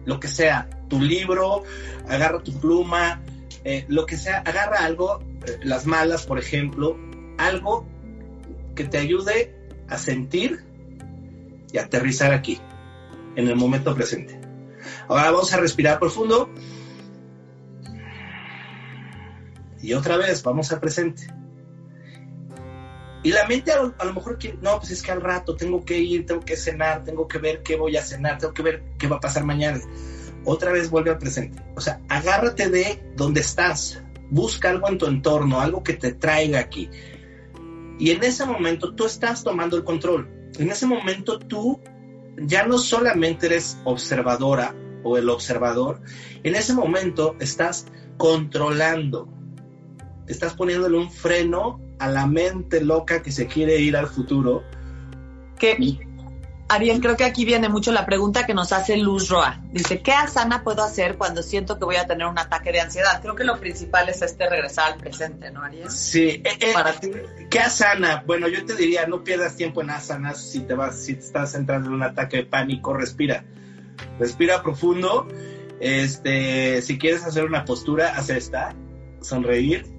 [0.05, 1.63] lo que sea, tu libro,
[2.09, 3.21] agarra tu pluma,
[3.63, 6.97] eh, lo que sea, agarra algo, eh, las malas, por ejemplo,
[7.37, 7.85] algo
[8.75, 9.55] que te ayude
[9.87, 10.65] a sentir
[11.71, 12.59] y aterrizar aquí,
[13.35, 14.39] en el momento presente.
[15.07, 16.49] Ahora vamos a respirar profundo.
[19.81, 21.27] Y otra vez, vamos al presente.
[23.23, 25.97] Y la mente a lo, mejor que, no, pues es que al rato tengo que
[25.97, 29.07] ir, tengo que cenar, tengo que ver qué voy a cenar, tengo que ver qué
[29.07, 29.79] va a pasar mañana.
[30.45, 31.61] Otra vez vuelve al presente.
[31.75, 36.59] O sea, agárrate de donde estás, busca algo en tu entorno, algo que te traiga
[36.59, 36.89] aquí.
[37.99, 40.29] Y en ese momento tú estás tomando el control.
[40.59, 41.81] En ese momento tú
[42.37, 46.01] ya no solamente eres observadora o el observador,
[46.43, 49.27] en ese momento estás controlando
[50.27, 54.63] estás poniéndole un freno a la mente loca que se quiere ir al futuro.
[55.57, 55.77] Que,
[56.69, 59.61] Ariel, creo que aquí viene mucho la pregunta que nos hace Luz Roa.
[59.71, 63.21] Dice, ¿qué asana puedo hacer cuando siento que voy a tener un ataque de ansiedad?
[63.21, 65.89] Creo que lo principal es este regresar al presente, ¿no, Ariel?
[65.89, 66.41] Sí.
[66.43, 67.11] Eh, eh, Para ti.
[67.49, 68.23] ¿Qué asana?
[68.27, 71.55] Bueno, yo te diría, no pierdas tiempo en asanas si te vas, si te estás
[71.55, 73.45] entrando en un ataque de pánico, respira.
[74.19, 75.25] Respira profundo.
[75.79, 78.75] Este, si quieres hacer una postura, haz esta.
[79.21, 79.96] Sonreír.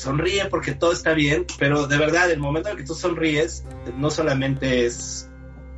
[0.00, 3.64] Sonríe porque todo está bien, pero de verdad, el momento en que tú sonríes,
[3.98, 5.28] no solamente es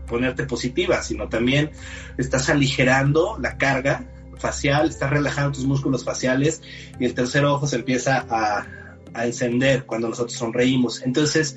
[0.06, 1.72] ponerte positiva, sino también
[2.18, 4.04] estás aligerando la carga
[4.38, 6.62] facial, estás relajando tus músculos faciales
[7.00, 8.68] y el tercer ojo se empieza a,
[9.24, 11.02] encender cuando nosotros sonreímos.
[11.02, 11.56] Entonces,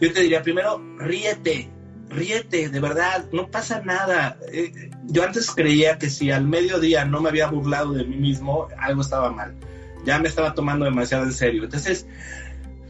[0.00, 1.70] yo te diría, primero, ríete,
[2.08, 4.38] ríete, de verdad, no pasa nada.
[4.50, 8.68] Eh, yo antes creía que si al mediodía no me había burlado de mí mismo,
[8.78, 9.54] algo estaba mal.
[10.04, 11.64] Ya me estaba tomando demasiado en serio.
[11.64, 12.06] Entonces,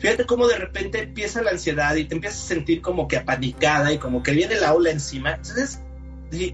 [0.03, 3.93] Fíjate cómo de repente empieza la ansiedad y te empiezas a sentir como que apanicada
[3.93, 5.35] y como que viene la ola encima.
[5.35, 5.81] Entonces,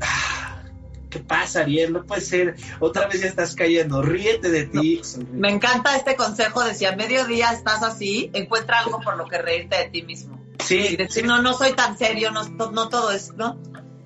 [0.03, 0.65] ah,
[1.09, 1.95] ¿qué pasa, Ariel?
[1.95, 2.57] No puede ser.
[2.79, 4.03] Otra vez ya estás cayendo.
[4.03, 5.01] Ríete de ti.
[5.33, 9.39] me encanta este consejo de si a mediodía estás así, encuentra algo por lo que
[9.39, 10.39] reírte de ti mismo.
[10.63, 10.81] Sí.
[10.81, 13.59] Y decir, no, no soy tan serio, no, no todo es, ¿no?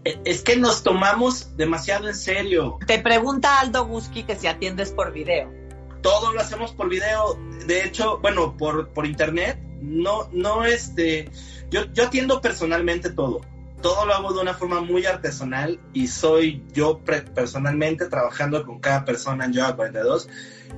[0.05, 2.79] E, es que nos tomamos demasiado en serio.
[2.87, 5.62] Te pregunta Aldo Guski que si atiendes por video
[6.03, 7.38] todo lo hacemos por video.
[7.67, 9.59] De hecho, bueno, por, por internet.
[9.81, 11.31] No, no, este.
[11.71, 13.41] Yo, yo atiendo personalmente todo.
[13.81, 19.05] Todo lo hago de una forma muy artesanal y soy yo personalmente trabajando con cada
[19.05, 20.29] persona en Yoga 42.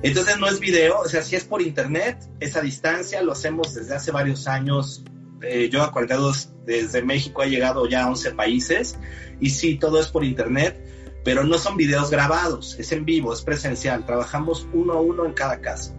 [0.01, 3.93] Entonces no es video, o sea, si es por internet, esa distancia, lo hacemos desde
[3.95, 5.03] hace varios años.
[5.41, 8.97] Eh, Yoga 42 desde México ha llegado ya a 11 países
[9.39, 10.94] y sí, todo es por internet
[11.25, 15.33] pero no son videos grabados, es en vivo, es presencial, trabajamos uno a uno en
[15.33, 15.93] cada caso.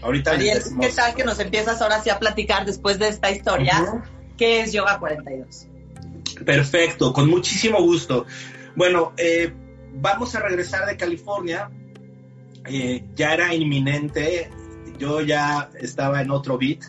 [0.00, 4.02] Ahorita Ariel, ¿qué tal que nos empiezas ahora sí a platicar después de esta historia?
[4.38, 5.66] ¿Qué es Yoga 42?
[6.46, 8.24] Perfecto, con muchísimo gusto.
[8.74, 9.52] Bueno, eh,
[9.92, 11.70] vamos a regresar de California.
[12.66, 14.50] Eh, ya era inminente,
[14.98, 16.80] yo ya estaba en otro beat,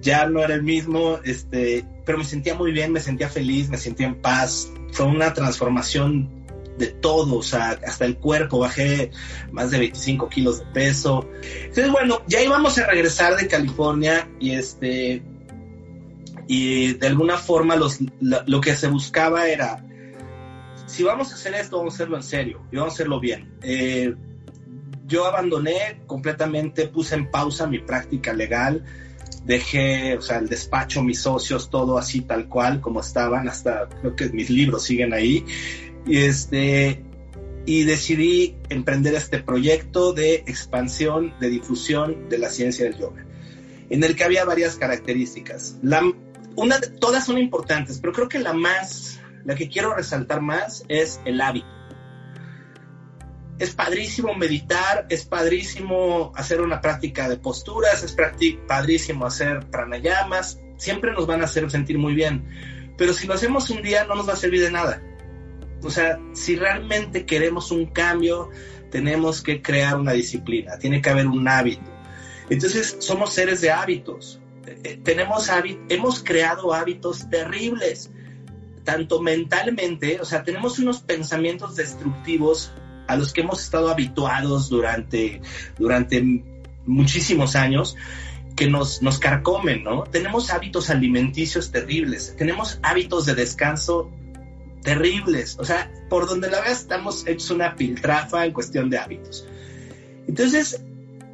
[0.00, 3.78] ya no era el mismo, este, pero me sentía muy bien, me sentía feliz, me
[3.78, 4.72] sentía en paz.
[4.90, 6.45] Fue una transformación
[6.78, 9.10] de todo, o sea, hasta el cuerpo, bajé
[9.50, 11.28] más de 25 kilos de peso.
[11.42, 15.22] Entonces, bueno, ya íbamos a regresar de California y este,
[16.46, 19.84] y de alguna forma los, lo, que se buscaba era,
[20.86, 23.56] si vamos a hacer esto, vamos a hacerlo en serio y vamos a hacerlo bien.
[23.62, 24.14] Eh,
[25.06, 28.84] yo abandoné completamente, puse en pausa mi práctica legal,
[29.44, 34.16] dejé, o sea, el despacho, mis socios, todo así tal cual como estaban, hasta creo
[34.16, 35.44] que mis libros siguen ahí.
[36.06, 37.02] Y, este,
[37.66, 43.26] y decidí emprender este proyecto de expansión, de difusión de la ciencia del yoga,
[43.90, 45.76] en el que había varias características.
[47.00, 51.40] Todas son importantes, pero creo que la más, la que quiero resaltar más es el
[51.40, 51.66] hábito.
[53.58, 58.14] Es padrísimo meditar, es padrísimo hacer una práctica de posturas, es
[58.66, 62.46] padrísimo hacer pranayamas, siempre nos van a hacer sentir muy bien,
[62.96, 65.02] pero si lo hacemos un día no nos va a servir de nada
[65.86, 68.50] o sea, si realmente queremos un cambio,
[68.90, 71.90] tenemos que crear una disciplina, tiene que haber un hábito.
[72.50, 74.40] Entonces, somos seres de hábitos.
[74.66, 75.48] Eh, tenemos
[75.88, 78.10] hemos creado hábitos terribles,
[78.84, 82.72] tanto mentalmente, o sea, tenemos unos pensamientos destructivos
[83.06, 85.40] a los que hemos estado habituados durante,
[85.78, 86.42] durante
[86.84, 87.96] muchísimos años
[88.56, 90.04] que nos, nos carcomen, ¿no?
[90.04, 94.10] Tenemos hábitos alimenticios terribles, tenemos hábitos de descanso
[94.86, 95.58] terribles.
[95.58, 99.44] O sea, por donde la veas, estamos hechos una piltrafa en cuestión de hábitos.
[100.28, 100.80] Entonces,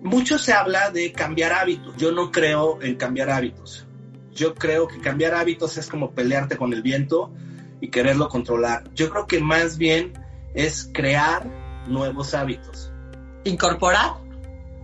[0.00, 1.94] mucho se habla de cambiar hábitos.
[1.98, 3.86] Yo no creo en cambiar hábitos.
[4.34, 7.30] Yo creo que cambiar hábitos es como pelearte con el viento
[7.82, 8.84] y quererlo controlar.
[8.94, 10.14] Yo creo que más bien
[10.54, 11.46] es crear
[11.88, 12.90] nuevos hábitos.
[13.44, 14.12] Incorporar.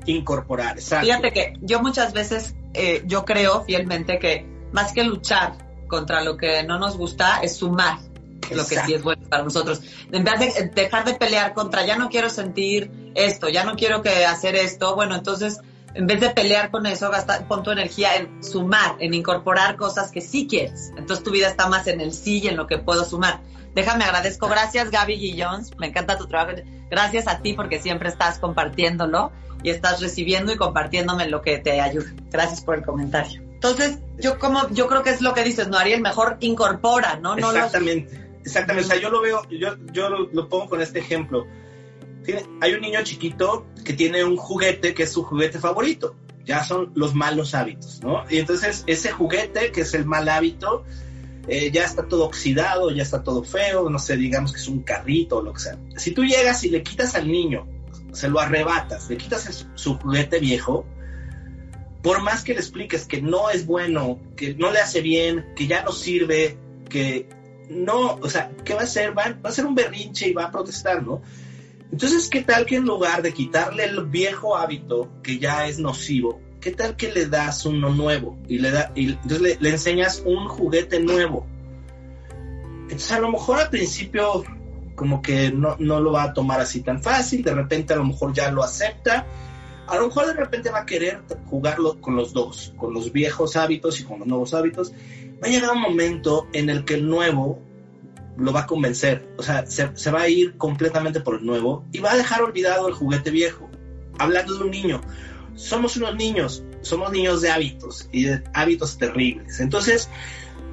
[0.05, 1.07] Incorporar, exacto.
[1.07, 6.37] Fíjate que yo muchas veces, eh, yo creo fielmente que más que luchar contra lo
[6.37, 7.99] que no nos gusta, es sumar
[8.51, 9.83] lo que sí es bueno para nosotros.
[10.13, 14.03] En vez de dejar de pelear contra, ya no quiero sentir esto, ya no quiero
[14.03, 15.61] que hacer esto, bueno, entonces
[15.95, 20.11] en vez de pelear con eso, gasta, pon tu energía en sumar, en incorporar cosas
[20.11, 20.93] que sí quieres.
[20.97, 23.41] Entonces tu vida está más en el sí y en lo que puedo sumar.
[23.75, 24.49] Déjame agradezco.
[24.49, 26.59] Gracias Gaby Guillons, me encanta tu trabajo.
[26.91, 31.81] Gracias a ti porque siempre estás compartiéndolo y estás recibiendo y compartiéndome lo que te
[31.81, 32.13] ayuda.
[32.31, 33.43] Gracias por el comentario.
[33.43, 37.35] Entonces, yo como yo creo que es lo que dices, no Ariel, mejor incorpora, ¿no?
[37.35, 38.28] no Exactamente.
[38.49, 41.47] Exactamente, o sea, yo lo veo, yo, yo lo, pongo con este ejemplo.
[42.63, 46.17] hay un niño chiquito que tiene un juguete que es su juguete favorito.
[46.47, 48.25] Ya son los malos hábitos, ¿no?
[48.31, 50.85] Y entonces ese juguete, que es el mal hábito,
[51.47, 54.81] eh, ya está todo oxidado, ya está todo feo, no sé, digamos que es un
[54.81, 55.79] carrito o lo que sea.
[55.99, 57.69] Si tú llegas y le quitas al niño,
[58.13, 60.87] se lo arrebatas, le quitas su juguete viejo,
[62.03, 65.67] por más que le expliques que no es bueno, que no le hace bien, que
[65.67, 66.57] ya no sirve,
[66.89, 67.29] que
[67.69, 69.17] no, o sea, ¿qué va a hacer?
[69.17, 71.23] Va, a ser un berrinche y va a protestar, ¿no?
[71.91, 76.41] Entonces, ¿qué tal que en lugar de quitarle el viejo hábito que ya es nocivo,
[76.61, 78.39] ¿qué tal que le das uno nuevo?
[78.47, 81.47] Y le da, y entonces le, enseñas un juguete nuevo.
[82.83, 84.45] Entonces, a lo mejor al principio
[84.95, 88.05] como que no, no lo va a tomar así tan fácil, de repente a lo
[88.05, 89.27] mejor ya lo acepta,
[89.87, 93.57] a lo mejor de repente va a querer jugarlo con los dos, con los viejos
[93.57, 94.93] hábitos y con los nuevos hábitos.
[95.43, 97.63] Va a llegar un momento en el que el nuevo
[98.37, 101.99] lo va a convencer, o sea, se, va a ir completamente por el nuevo y
[101.99, 103.69] va a dejar olvidado el juguete viejo.
[104.19, 105.01] Hablando de un niño,
[105.55, 109.59] somos unos niños, somos niños de hábitos y de hábitos terribles.
[109.59, 110.09] Entonces,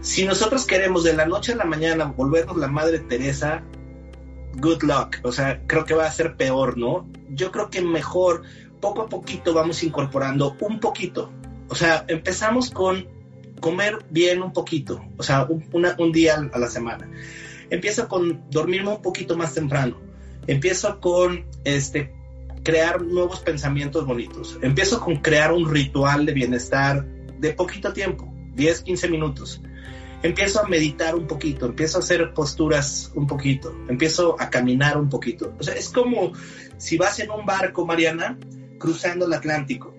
[0.01, 3.63] si nosotros queremos de la noche a la mañana volvernos la Madre Teresa,
[4.57, 7.09] good luck, o sea, creo que va a ser peor, ¿no?
[7.29, 8.43] Yo creo que mejor
[8.79, 11.31] poco a poquito vamos incorporando un poquito.
[11.67, 13.07] O sea, empezamos con
[13.59, 17.09] comer bien un poquito, o sea, un, día a la semana.
[17.69, 19.99] Empiezo con dormirme un poquito más temprano.
[20.47, 22.13] Empiezo con este,
[22.63, 24.59] crear nuevos pensamientos bonitos.
[24.61, 27.05] Empiezo con crear un ritual de bienestar
[27.39, 29.61] de poquito tiempo, 10, 15 minutos.
[30.23, 35.09] Empiezo a meditar un poquito, empiezo a hacer posturas un poquito, empiezo a caminar un
[35.09, 35.53] poquito.
[35.59, 36.33] O sea, es como
[36.77, 38.37] si vas en un barco, Mariana,
[38.79, 39.93] cruzando el Atlántico.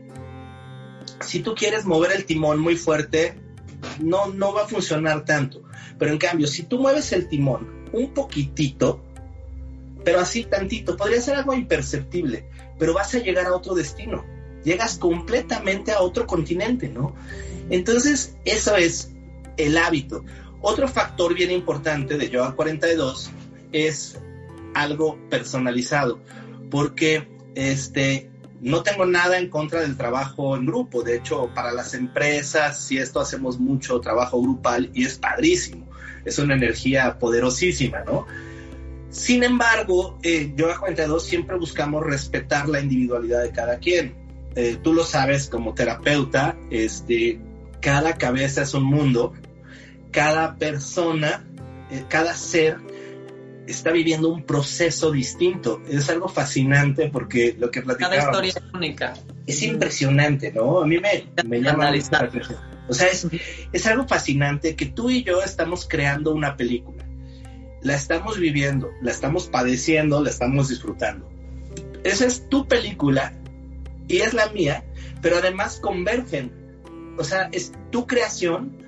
[1.21, 3.37] Si tú quieres mover el timón muy fuerte,
[4.01, 5.63] no, no va a funcionar tanto.
[5.99, 9.03] Pero en cambio, si tú mueves el timón un poquitito,
[10.05, 14.25] pero así tantito, podría ser algo imperceptible, pero vas a llegar a otro destino.
[14.65, 17.15] Llegas completamente a otro continente, ¿no?
[17.71, 19.13] Entonces, eso es
[19.57, 20.25] el hábito.
[20.61, 23.31] Otro factor bien importante de Yoga 42
[23.73, 24.19] es
[24.75, 26.21] algo personalizado,
[26.71, 28.31] porque este,
[28.67, 31.05] no tengo nada en contra del trabajo en grupo.
[31.05, 35.87] De hecho, para las empresas, si esto hacemos mucho trabajo grupal y es padrísimo.
[36.25, 38.27] Es una energía poderosísima, ¿no?
[39.09, 44.17] Sin embargo, eh, yo a 42 siempre buscamos respetar la individualidad de cada quien.
[44.57, 47.39] Eh, tú lo sabes como terapeuta, este,
[47.81, 49.33] cada cabeza es un mundo,
[50.11, 51.47] cada persona,
[51.93, 52.79] eh, cada ser
[53.67, 55.83] está viviendo un proceso distinto.
[55.89, 58.17] Es algo fascinante porque lo que platicamos...
[58.17, 59.15] Cada historia es única.
[59.47, 60.83] Es impresionante, ¿no?
[60.83, 62.31] A mí me, me llama la
[62.89, 63.27] O sea, es,
[63.73, 67.05] es algo fascinante que tú y yo estamos creando una película.
[67.83, 71.29] La estamos viviendo, la estamos padeciendo, la estamos disfrutando.
[72.05, 73.33] Esa es tu película
[74.09, 74.85] y es la mía,
[75.23, 76.53] pero además convergen.
[77.19, 78.86] O sea, es tu creación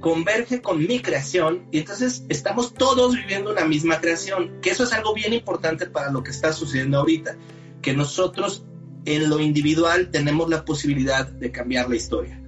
[0.00, 4.92] converge con mi creación y entonces estamos todos viviendo una misma creación, que eso es
[4.92, 7.36] algo bien importante para lo que está sucediendo ahorita,
[7.82, 8.64] que nosotros
[9.04, 12.40] en lo individual tenemos la posibilidad de cambiar la historia,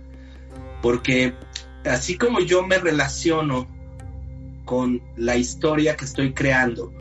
[0.82, 1.34] porque
[1.84, 3.68] así como yo me relaciono
[4.64, 6.92] con la historia que estoy creando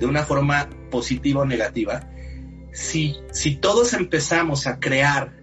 [0.00, 2.10] de una forma positiva o negativa,
[2.72, 5.40] si, si todos empezamos a crear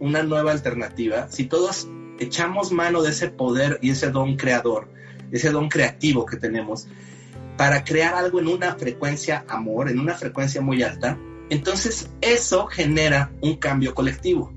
[0.00, 1.88] una nueva alternativa, si todos
[2.20, 4.88] echamos mano de ese poder y ese don creador,
[5.32, 6.86] ese don creativo que tenemos,
[7.56, 11.18] para crear algo en una frecuencia amor, en una frecuencia muy alta,
[11.48, 14.52] entonces eso genera un cambio colectivo.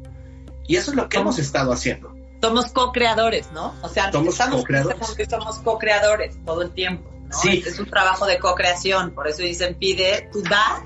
[0.68, 2.14] Y eso es lo que hemos estado haciendo.
[2.42, 3.74] Somos co-creadores, ¿no?
[3.82, 4.98] O sea, somos co-creadores.
[5.30, 7.10] Somos co-creadores todo el tiempo.
[7.32, 7.64] Sí.
[7.66, 10.86] Es un trabajo de co-creación, por eso dicen pide, tú da,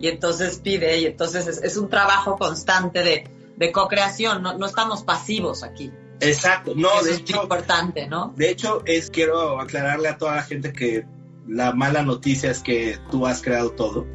[0.00, 5.04] y entonces pide, y entonces es, un trabajo constante de, de co-creación, no, no estamos
[5.04, 5.92] pasivos aquí.
[6.24, 8.32] Exacto, no, de hecho, importante, ¿no?
[8.36, 11.04] De hecho, es quiero aclararle a toda la gente que
[11.46, 14.06] la mala noticia es que tú has creado todo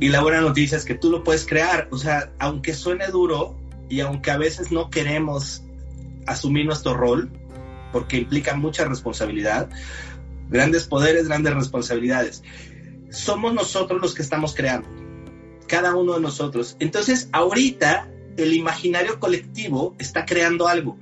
[0.00, 3.58] y la buena noticia es que tú lo puedes crear, o sea, aunque suene duro
[3.88, 5.62] y aunque a veces no queremos
[6.26, 7.30] asumir nuestro rol
[7.92, 9.68] porque implica mucha responsabilidad,
[10.48, 12.44] grandes poderes, grandes responsabilidades.
[13.10, 14.88] Somos nosotros los que estamos creando,
[15.66, 16.76] cada uno de nosotros.
[16.78, 20.96] Entonces, ahorita el imaginario colectivo está creando algo.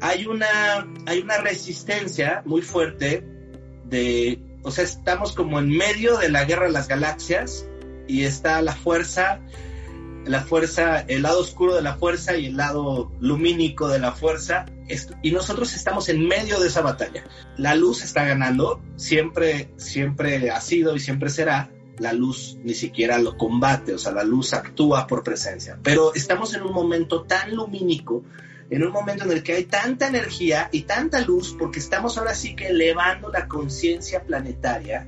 [0.00, 3.24] Hay una, hay una resistencia muy fuerte
[3.84, 7.66] de, o sea, estamos como en medio de la guerra de las galaxias
[8.06, 9.40] y está la fuerza,
[10.24, 14.66] la fuerza, el lado oscuro de la fuerza y el lado lumínico de la fuerza,
[15.22, 17.24] y nosotros estamos en medio de esa batalla.
[17.56, 23.18] La luz está ganando, siempre, siempre ha sido y siempre será, la luz ni siquiera
[23.18, 25.78] lo combate, o sea, la luz actúa por presencia.
[25.82, 28.22] Pero estamos en un momento tan lumínico
[28.70, 32.34] en un momento en el que hay tanta energía y tanta luz, porque estamos ahora
[32.34, 35.06] sí que elevando la conciencia planetaria,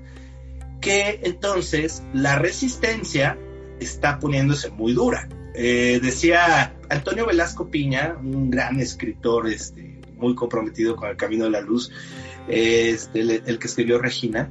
[0.81, 3.39] que entonces la resistencia
[3.81, 5.29] está poniéndose muy dura.
[5.55, 11.51] Eh, decía Antonio Velasco Piña, un gran escritor este, muy comprometido con el Camino de
[11.51, 11.91] la Luz,
[12.49, 14.51] este, el, que escribió Regina,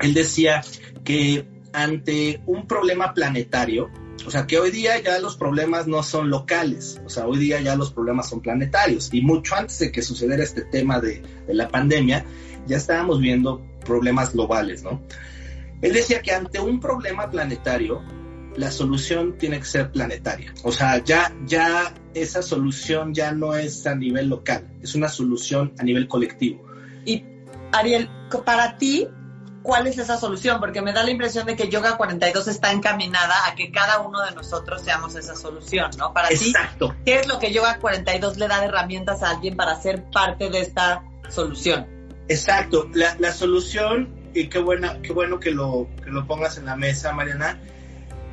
[0.00, 0.62] él decía
[1.04, 3.90] que ante un problema planetario,
[4.28, 7.62] o sea, que hoy día ya los problemas no son locales, o sea, hoy día
[7.62, 9.08] ya los problemas son planetarios.
[9.10, 12.26] Y mucho antes de que sucediera este tema de, la pandemia,
[12.66, 15.00] ya estábamos viendo problemas globales, ¿no?
[15.80, 18.02] Él decía que ante un problema planetario,
[18.54, 20.52] la solución tiene que ser planetaria.
[20.62, 25.72] O sea, ya, ya esa solución ya no es a nivel local, es una solución
[25.78, 26.66] a nivel colectivo.
[27.06, 27.24] Y
[27.72, 28.10] Ariel,
[28.44, 29.08] para ti,
[29.68, 30.60] ¿cuál es esa solución?
[30.60, 34.24] Porque me da la impresión de que Yoga 42 está encaminada a que cada uno
[34.24, 36.14] de nosotros seamos esa solución, ¿no?
[36.14, 36.88] Para Exacto.
[36.88, 40.04] ti, ¿qué es lo que Yoga 42 le da de herramientas a alguien para ser
[40.10, 41.86] parte de esta solución?
[42.28, 42.88] Exacto.
[42.94, 46.74] La, la solución, y qué, buena, qué bueno que lo, que lo pongas en la
[46.74, 47.60] mesa, Mariana,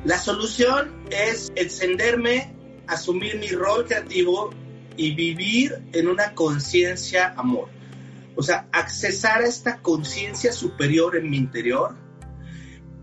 [0.06, 2.54] la solución es encenderme,
[2.86, 4.54] asumir mi rol creativo
[4.96, 7.75] y vivir en una conciencia amor.
[8.36, 11.96] O sea, accesar a esta conciencia superior en mi interior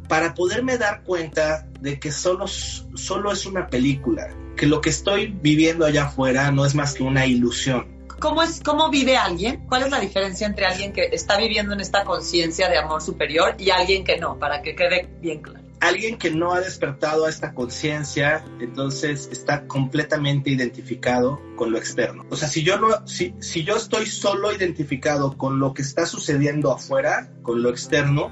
[0.08, 5.28] para poderme dar cuenta de que solo, solo es una película, que lo que estoy
[5.28, 7.92] viviendo allá afuera no es más que una ilusión.
[8.20, 9.66] ¿Cómo, es, ¿Cómo vive alguien?
[9.68, 13.56] ¿Cuál es la diferencia entre alguien que está viviendo en esta conciencia de amor superior
[13.58, 14.38] y alguien que no?
[14.38, 19.68] Para que quede bien claro alguien que no ha despertado a esta conciencia, entonces está
[19.68, 22.26] completamente identificado con lo externo.
[22.30, 26.06] O sea, si yo no, si, si yo estoy solo identificado con lo que está
[26.06, 28.32] sucediendo afuera, con lo externo,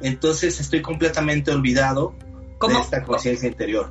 [0.00, 2.14] entonces estoy completamente olvidado
[2.66, 3.90] de esta conciencia interior.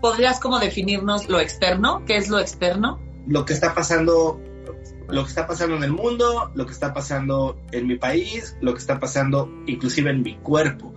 [0.00, 2.02] ¿Podrías como definirnos lo externo?
[2.06, 3.00] ¿Qué es lo externo?
[3.26, 4.40] Lo que está pasando
[5.08, 8.72] lo que está pasando en el mundo, lo que está pasando en mi país, lo
[8.72, 10.94] que está pasando inclusive en mi cuerpo.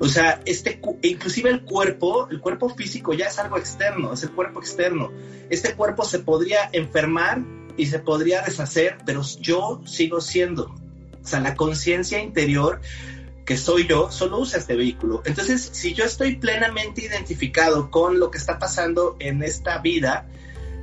[0.00, 4.30] O sea, este, inclusive el cuerpo, el cuerpo físico ya es algo externo, es el
[4.30, 5.10] cuerpo externo.
[5.50, 7.42] Este cuerpo se podría enfermar
[7.76, 10.74] y se podría deshacer, pero yo sigo siendo.
[11.22, 12.80] O sea, la conciencia interior
[13.44, 15.22] que soy yo, solo usa este vehículo.
[15.24, 20.28] Entonces, si yo estoy plenamente identificado con lo que está pasando en esta vida,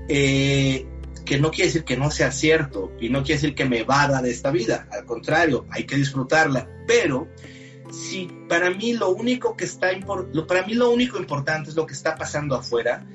[0.09, 0.87] eh,
[1.25, 4.21] que no quiere decir que no sea cierto y no quiere decir que me vada
[4.23, 7.27] de esta vida, al contrario, hay que disfrutarla, pero
[7.91, 9.89] si para mí lo único que está
[10.47, 13.05] para mí lo único importante es lo que está pasando afuera,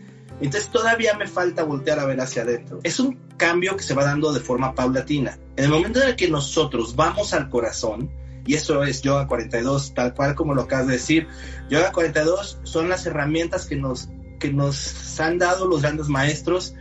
[0.40, 2.80] entonces todavía me falta voltear a ver hacia adentro.
[2.82, 5.38] Es un cambio que se va dando de forma paulatina.
[5.56, 8.10] En el momento en el que nosotros vamos al corazón,
[8.46, 11.28] y eso es Yoga 42, tal cual como lo acabas de decir,
[11.68, 14.08] Yoga 42 son las herramientas que nos,
[14.38, 16.74] que nos han dado los grandes maestros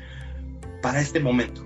[0.82, 1.66] para este momento.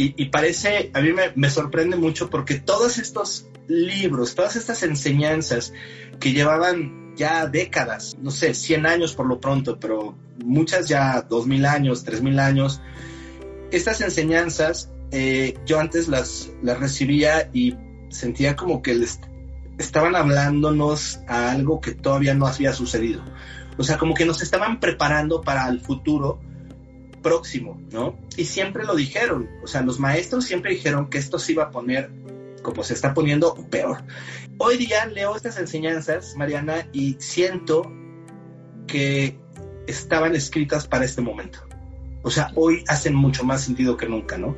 [0.00, 5.72] Y, parece, a mí me, me sorprende mucho porque todos estos libros, todas estas enseñanzas
[6.18, 11.66] que llevaban ya décadas, no sé, 100 años por lo pronto, pero muchas ya 2000
[11.66, 12.80] años, 3000 años,
[13.70, 17.76] estas enseñanzas eh, yo antes las, las recibía y
[18.10, 19.20] sentía como que les
[19.78, 23.22] estaban hablándonos a algo que todavía no había sucedido.
[23.76, 26.40] O sea, como que nos estaban preparando para el futuro
[27.22, 28.18] próximo, ¿no?
[28.36, 31.70] Y siempre lo dijeron, o sea, los maestros siempre dijeron que esto se iba a
[31.70, 32.10] poner
[32.62, 34.04] como se está poniendo peor.
[34.58, 37.90] Hoy día leo estas enseñanzas, Mariana, y siento
[38.86, 39.38] que
[39.86, 41.60] estaban escritas para este momento.
[42.22, 44.56] O sea, hoy hacen mucho más sentido que nunca, ¿no?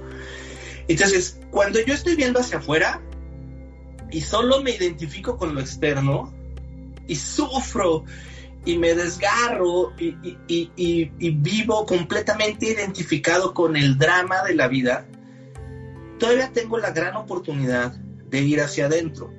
[0.89, 3.01] Entonces, cuando yo estoy viendo hacia afuera
[4.11, 6.33] y solo me identifico con lo externo
[7.07, 8.05] y sufro
[8.65, 10.17] y me desgarro y,
[10.49, 15.07] y vivo completamente identificado con el drama de la vida,
[16.21, 19.33] todavía tengo la gran oportunidad de ir hacia adentro.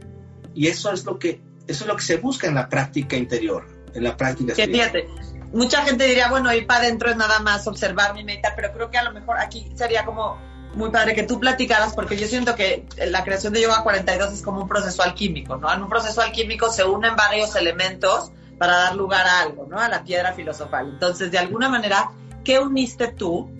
[0.53, 3.65] Y eso es lo que, eso es lo que se busca en la práctica interior,
[3.93, 5.07] en la práctica que fíjate,
[5.53, 8.91] mucha gente diría, bueno, ir para adentro es nada más observar mi meta, pero creo
[8.91, 10.37] que a lo mejor aquí sería como
[10.73, 14.41] muy padre que tú platicaras, porque yo siento que la creación de Yoga 42 es
[14.41, 15.71] como un proceso alquímico, ¿no?
[15.73, 19.79] En un proceso alquímico se unen varios elementos para dar lugar a algo, ¿no?
[19.79, 20.89] A la piedra filosofal.
[20.89, 22.11] Entonces, de alguna manera,
[22.43, 23.51] ¿qué uniste tú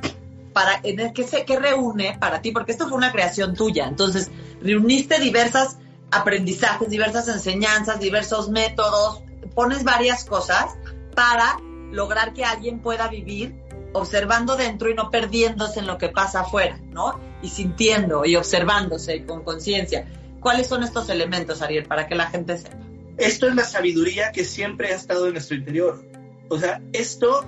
[0.54, 3.88] para en el que se que reúne para ti, porque esto fue una creación tuya.
[3.88, 4.32] Entonces,
[4.62, 5.78] reuniste diversas
[6.12, 9.24] aprendizajes, diversas enseñanzas, diversos métodos,
[9.56, 10.76] pones varias cosas
[11.16, 11.58] para
[11.92, 13.56] lograr que alguien pueda vivir
[13.94, 17.20] observando dentro y no perdiéndose en lo que pasa afuera, ¿no?
[17.42, 20.08] Y sintiendo y observándose con conciencia.
[20.40, 22.78] ¿Cuáles son estos elementos, Ariel, para que la gente sepa?
[23.18, 26.04] Esto es la sabiduría que siempre ha estado en nuestro interior.
[26.50, 27.46] O sea, esto,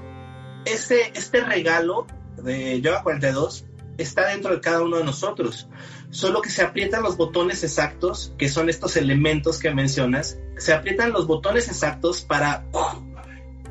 [0.66, 2.06] este, este regalo
[2.38, 3.66] de Yoga 42
[3.98, 5.68] está dentro de cada uno de nosotros.
[6.10, 11.12] Solo que se aprietan los botones exactos, que son estos elementos que mencionas, se aprietan
[11.12, 12.66] los botones exactos para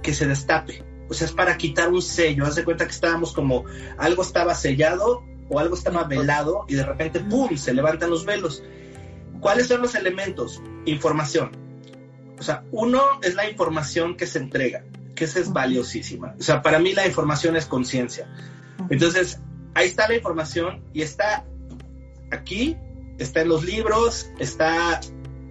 [0.02, 0.84] que se destape.
[1.08, 2.46] O sea, es para quitar un sello.
[2.46, 3.64] Haz de cuenta que estábamos como
[3.98, 8.62] algo estaba sellado o algo estaba velado y de repente, ¡pum!, se levantan los velos.
[9.40, 10.62] ¿Cuáles son los elementos?
[10.86, 11.52] Información.
[12.38, 14.84] O sea, uno es la información que se entrega,
[15.22, 16.34] que esa es valiosísima.
[16.36, 18.26] O sea, para mí la información es conciencia.
[18.90, 19.40] Entonces,
[19.74, 21.44] ahí está la información y está
[22.32, 22.76] aquí,
[23.18, 25.00] está en los libros, está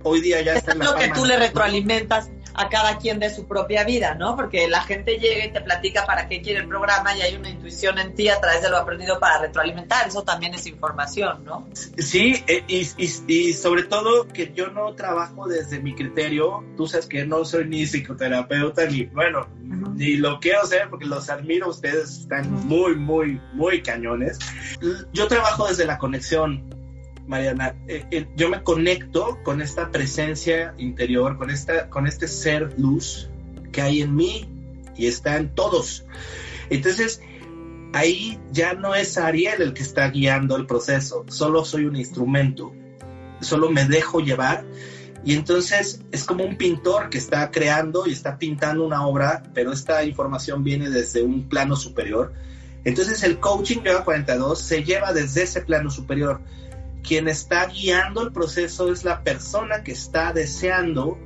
[0.04, 3.30] hoy día ya está, en la lo que tú le retroalimentas a cada quien de
[3.30, 4.36] su propia vida, ¿no?
[4.36, 7.50] Porque la gente llega y te platica para qué quiere el programa y hay una
[7.50, 10.08] intuición en ti a través de lo aprendido para retroalimentar.
[10.08, 11.68] Eso también es información, ¿no?
[11.98, 12.88] Sí, eh, y,
[13.28, 16.64] y, sobre todo que yo no trabajo desde mi criterio.
[16.78, 19.48] Tú sabes que no soy ni psicoterapeuta ni, bueno,
[19.96, 21.70] ni lo quiero ser porque los admiro.
[21.70, 24.40] Ustedes están muy, muy, muy cañones.
[25.14, 26.81] Yo trabajo desde la conexión
[27.32, 32.78] Mariana, eh, eh, yo me conecto con esta presencia interior, con, esta, con este ser
[32.78, 33.30] luz
[33.72, 34.50] que hay en mí
[34.98, 36.06] y está en todos.
[36.70, 37.22] Entonces,
[37.94, 42.74] ahí ya no es Ariel el que está guiando el proceso, solo soy un instrumento,
[43.40, 44.66] solo me dejo llevar.
[45.24, 49.72] Y entonces es como un pintor que está creando y está pintando una obra, pero
[49.72, 52.34] esta información viene desde un plano superior.
[52.84, 56.42] Entonces el coaching Yoga 42 se lleva desde ese plano superior
[57.04, 61.18] quien está guiando el proceso es la persona que está deseando,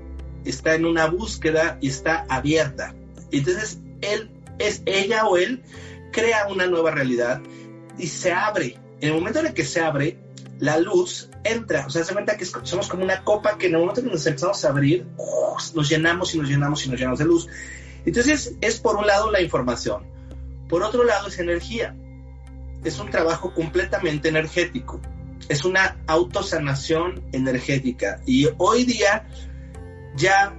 [0.44, 2.96] está en una búsqueda y está abierta.
[3.32, 5.64] Entonces, él es ella o él
[6.12, 7.42] crea una nueva realidad
[7.98, 8.78] y se abre.
[9.02, 10.18] En el momento en el que se abre,
[10.60, 11.86] la luz entra.
[11.86, 14.14] O sea, se cuenta que somos como una copa que en el momento en que
[14.14, 15.06] nos empezamos a abrir,
[15.74, 17.48] nos llenamos y nos llenamos y nos llenamos de luz.
[18.06, 20.04] Entonces, es por un lado la información.
[20.70, 21.96] Por otro lado, es energía.
[22.84, 25.02] Es un trabajo completamente energético
[25.50, 28.22] es una autosanación energética.
[28.26, 29.28] Y hoy día
[30.16, 30.56] ya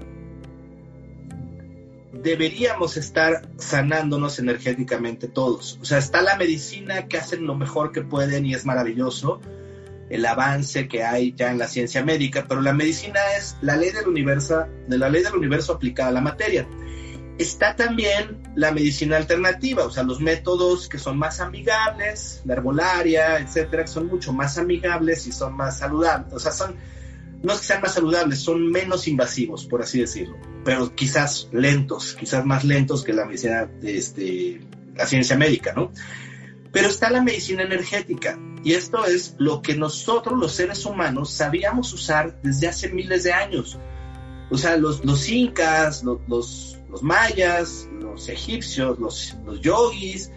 [2.12, 5.78] deberíamos estar sanándonos energéticamente todos.
[5.82, 9.40] O sea, está la medicina que hacen lo mejor que pueden y es maravilloso
[10.08, 13.90] el avance que hay ya en la ciencia médica, pero la medicina es la ley
[13.90, 16.66] del universo, de la ley del universo aplicada a la materia.
[17.38, 23.38] Está también la medicina alternativa, o sea, los métodos que son más amigables, la herbolaria,
[23.38, 26.32] etcétera, que son mucho más amigables y son más saludables.
[26.32, 26.76] O sea, son,
[27.42, 32.14] no es que sean más saludables, son menos invasivos, por así decirlo, pero quizás lentos,
[32.18, 34.60] quizás más lentos que la medicina, este,
[34.94, 35.92] la ciencia médica, ¿no?
[36.72, 41.92] Pero está la medicina energética, y esto es lo que nosotros, los seres humanos, sabíamos
[41.92, 43.78] usar desde hace miles de años.
[44.50, 50.30] O sea, los, los incas, los los mayas, los egipcios, los, los yogis,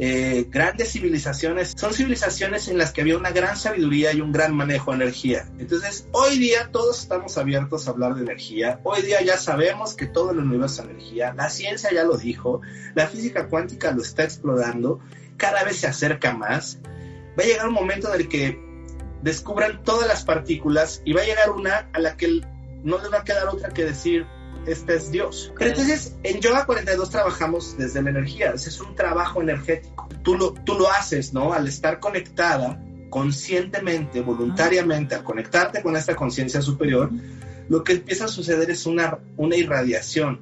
[0.00, 4.54] eh, grandes civilizaciones, son civilizaciones en las que había una gran sabiduría y un gran
[4.54, 5.48] manejo de energía.
[5.58, 8.80] Entonces, hoy día todos estamos abiertos a hablar de energía.
[8.84, 11.34] Hoy día ya sabemos que todo el universo es energía.
[11.34, 12.60] La ciencia ya lo dijo,
[12.94, 15.00] la física cuántica lo está explorando,
[15.36, 16.78] cada vez se acerca más.
[17.36, 18.60] Va a llegar un momento en el que
[19.22, 22.40] descubran todas las partículas y va a llegar una a la que
[22.84, 24.26] no les va a quedar otra que decir,
[24.68, 25.52] este es Dios.
[25.58, 30.08] Pero entonces en Yoga 42 trabajamos desde la energía, es un trabajo energético.
[30.22, 31.52] Tú lo, tú lo haces, ¿no?
[31.52, 37.10] Al estar conectada conscientemente, voluntariamente, al conectarte con esta conciencia superior,
[37.68, 40.40] lo que empieza a suceder es una, una irradiación.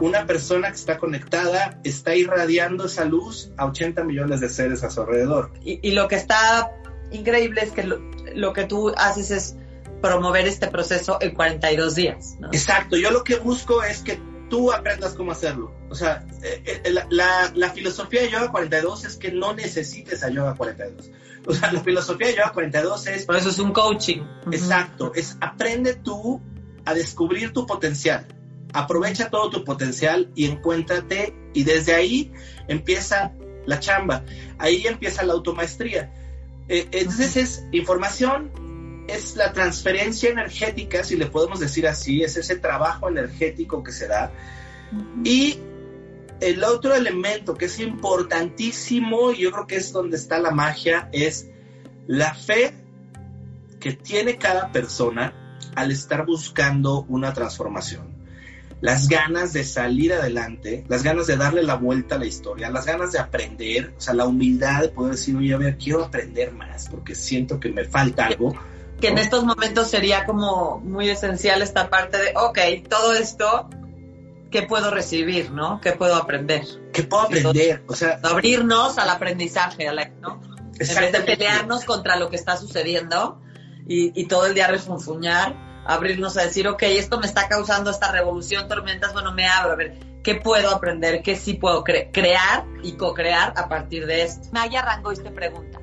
[0.00, 4.90] Una persona que está conectada está irradiando esa luz a 80 millones de seres a
[4.90, 5.52] su alrededor.
[5.62, 6.70] Y, lo que está
[7.10, 7.98] increíble es que lo,
[8.34, 9.56] lo que tú haces es
[10.00, 12.36] promover este proceso en 42 días.
[12.52, 15.72] Exacto, yo lo que busco es que tú aprendas cómo hacerlo.
[15.88, 20.28] O sea, eh, eh, la, la, filosofía de Yoga 42 es que no necesites a
[20.28, 21.10] Yoga 42.
[21.46, 23.26] O sea, la filosofía de Yoga 42 es...
[23.26, 24.22] Por eso es un coaching.
[24.52, 26.42] Exacto, es aprende tú
[26.84, 28.26] a descubrir tu potencial.
[28.72, 32.32] Aprovecha todo tu potencial y encuéntrate y desde ahí
[32.68, 33.32] empieza
[33.66, 34.24] la chamba.
[34.58, 36.12] Ahí empieza la automaestría.
[36.68, 38.52] Eh, entonces es información,
[39.14, 44.08] es la transferencia energética, si le podemos decir así, es ese trabajo energético que se
[44.08, 44.32] da.
[45.24, 45.58] Y
[46.40, 51.08] el otro elemento que es importantísimo, y yo creo que es donde está la magia,
[51.12, 51.48] es
[52.06, 52.74] la fe
[53.78, 58.18] que tiene cada persona al estar buscando una transformación.
[58.80, 62.86] Las ganas de salir adelante, las ganas de darle la vuelta a la historia, las
[62.86, 66.52] ganas de aprender, o sea, la humildad de poder decir, oye, a ver, quiero aprender
[66.52, 68.54] más porque siento que me falta algo
[69.00, 73.68] que en estos momentos sería como muy esencial esta parte de, ok, todo esto,
[74.50, 75.80] ¿qué puedo recibir, no?
[75.80, 76.64] ¿Qué puedo aprender?
[76.92, 77.82] ¿Qué puedo aprender?
[77.88, 79.86] O sea, abrirnos al aprendizaje,
[80.20, 80.40] ¿no?
[80.78, 83.40] En vez de pelearnos contra lo que está sucediendo
[83.86, 85.54] y, y todo el día refunfuñar,
[85.86, 89.76] abrirnos a decir, ok, esto me está causando esta revolución, tormentas, bueno, me abro, a
[89.76, 91.22] ver, ¿qué puedo aprender?
[91.22, 94.48] ¿Qué sí puedo crear y co-crear a partir de esto?
[94.52, 95.80] Maya Rangois te pregunta,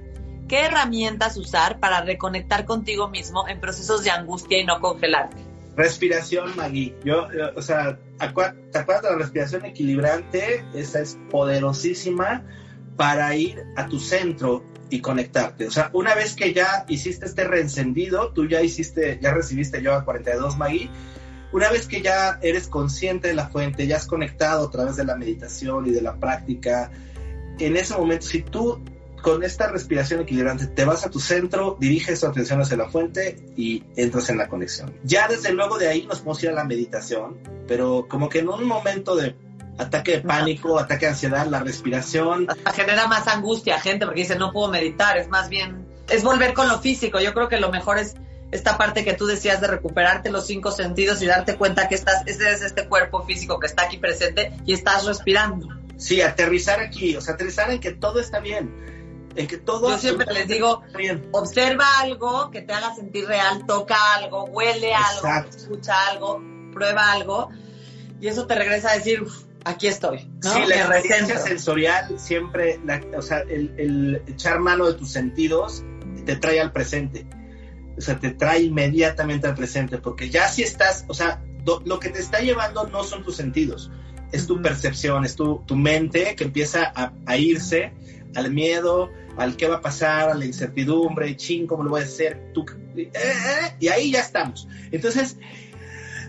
[0.47, 5.37] ¿qué herramientas usar para reconectar contigo mismo en procesos de angustia y no congelarte?
[5.75, 6.95] Respiración, Magui.
[7.03, 10.65] Yo, o sea, ¿te acuerdas de la respiración equilibrante?
[10.73, 12.43] Esa es poderosísima
[12.95, 15.67] para ir a tu centro y conectarte.
[15.67, 20.03] O sea, una vez que ya hiciste este reencendido, tú ya hiciste, ya recibiste Yoga
[20.03, 20.89] 42 Magui,
[21.51, 25.05] una vez que ya eres consciente de la fuente, ya has conectado a través de
[25.05, 26.91] la meditación y de la práctica,
[27.59, 28.81] en ese momento, si tú
[29.27, 33.37] con esta respiración equilibrante te vas a tu centro, diriges tu atención hacia la fuente
[33.57, 34.97] y entras en la conexión.
[35.03, 38.47] Ya desde luego de ahí nos podemos ir a la meditación, pero como que en
[38.47, 39.35] un momento de
[39.77, 42.47] ataque de pánico, ataque de ansiedad, la respiración.
[42.73, 46.69] Genera más angustia, gente, porque dice, no puedo meditar, es más bien, es volver con
[46.69, 47.19] lo físico.
[47.19, 48.15] Yo creo que lo mejor es
[48.51, 52.25] esta parte que tú decías de recuperarte los cinco sentidos y darte cuenta que estás,
[52.27, 55.67] ese es este cuerpo físico que está aquí presente y estás respirando.
[55.97, 58.95] Sí, aterrizar aquí, o sea, aterrizar en que todo está bien.
[59.37, 60.81] En que todo Yo siempre les digo,
[61.31, 66.41] observa algo que te haga sentir real, toca algo, huele algo, escucha algo,
[66.73, 67.49] prueba algo,
[68.19, 69.23] y eso te regresa a decir,
[69.63, 70.29] aquí estoy.
[70.43, 70.53] ¿no?
[70.53, 72.79] Sí, la experiencia sensorial siempre,
[73.15, 75.83] o sea, el, echar mano de tus sentidos
[76.25, 77.27] te trae al presente.
[77.97, 81.41] O sea, te trae inmediatamente al presente, porque ya si estás, o sea,
[81.85, 83.91] lo que te está llevando no son tus sentidos,
[84.31, 87.93] es tu percepción, es tu, tu mente que empieza a, irse
[88.35, 92.03] al miedo, al qué va a pasar, a la incertidumbre, ching, cómo lo voy a
[92.03, 92.65] hacer, tú,
[92.95, 94.67] eh, eh, y ahí ya estamos.
[94.91, 95.37] Entonces,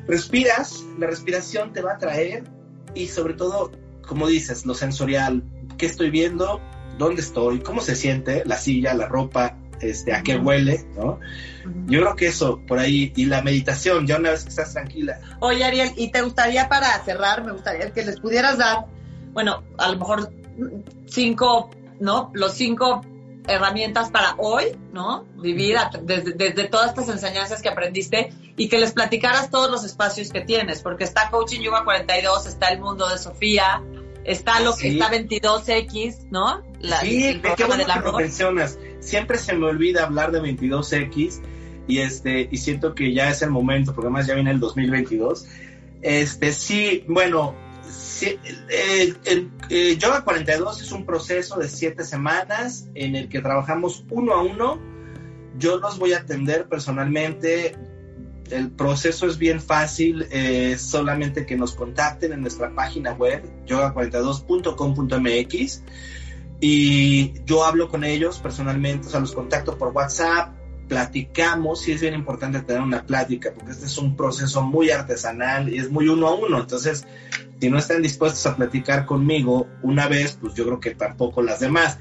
[0.06, 2.44] respiras, la respiración te va a traer
[2.94, 3.72] y sobre todo,
[4.06, 5.42] como dices, lo sensorial,
[5.78, 6.60] qué estoy viendo,
[6.98, 11.20] dónde estoy, cómo se siente la silla, la ropa, este, a qué huele, ¿no?
[11.86, 15.20] Yo creo que eso, por ahí, y la meditación, ya una vez que estás tranquila.
[15.40, 18.86] Oye, Ariel, y te gustaría para cerrar, me gustaría que les pudieras dar,
[19.32, 20.32] bueno, a lo mejor
[21.06, 21.70] cinco,
[22.00, 22.30] ¿no?
[22.34, 23.02] Los cinco
[23.48, 25.24] herramientas para hoy, ¿no?
[25.36, 30.30] Vivir desde, desde, todas estas enseñanzas que aprendiste y que les platicaras todos los espacios
[30.30, 33.82] que tienes, porque está Coaching Yoga 42, está el mundo de Sofía,
[34.24, 36.62] está lo que está 22X, ¿no?
[36.80, 38.78] La, sí, qué bueno que lo mencionas.
[39.00, 41.40] Siempre se me olvida hablar de 22X
[41.86, 45.46] y este y siento que ya es el momento, porque además ya viene el 2022.
[46.02, 47.54] Este sí, bueno,
[48.18, 48.38] Sí,
[48.68, 49.16] el,
[49.70, 54.42] el, Yoga 42 es un proceso de siete semanas en el que trabajamos uno a
[54.42, 54.80] uno.
[55.56, 57.76] Yo los voy a atender personalmente.
[58.50, 60.26] El proceso es bien fácil,
[60.78, 65.84] solamente que nos contacten en nuestra página web, yoga42.com.mx,
[66.60, 70.57] y yo hablo con ellos personalmente, o sea, los contacto por WhatsApp,
[70.88, 75.72] platicamos, sí es bien importante tener una plática, porque este es un proceso muy artesanal
[75.72, 77.06] y es muy uno a uno, entonces
[77.60, 81.60] si no están dispuestos a platicar conmigo una vez, pues yo creo que tampoco las
[81.60, 81.98] demás.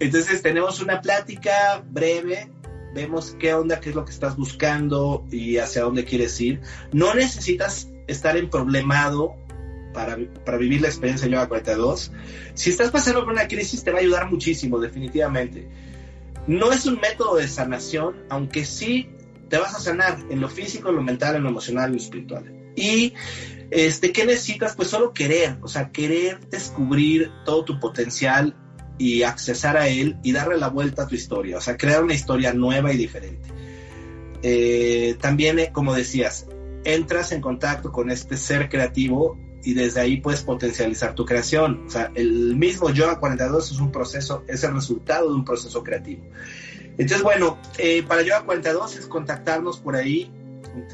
[0.00, 2.50] Entonces tenemos una plática breve,
[2.94, 6.60] vemos qué onda, qué es lo que estás buscando y hacia dónde quieres ir.
[6.92, 9.36] No necesitas estar en problemado
[9.94, 12.12] para, para vivir la experiencia Yoga 42.
[12.54, 15.68] Si estás pasando por una crisis te va a ayudar muchísimo, definitivamente.
[16.46, 19.08] No es un método de sanación, aunque sí
[19.48, 21.98] te vas a sanar en lo físico, en lo mental, en lo emocional, en lo
[21.98, 22.72] espiritual.
[22.76, 23.14] Y
[23.70, 24.76] este, ¿qué necesitas?
[24.76, 28.56] Pues solo querer, o sea, querer descubrir todo tu potencial
[28.98, 32.14] y accesar a él y darle la vuelta a tu historia, o sea, crear una
[32.14, 33.48] historia nueva y diferente.
[34.42, 36.46] Eh, también, eh, como decías,
[36.84, 41.86] entras en contacto con este ser creativo y desde ahí puedes potencializar tu creación.
[41.88, 45.82] O sea, el mismo Yoga 42 es un proceso, es el resultado de un proceso
[45.82, 46.22] creativo.
[46.96, 50.30] Entonces, bueno, eh, para Yoga 42 es contactarnos por ahí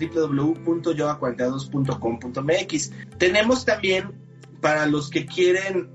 [0.01, 2.93] www.yoga42.com.mx.
[3.19, 4.15] Tenemos también
[4.63, 5.91] para los que quieren,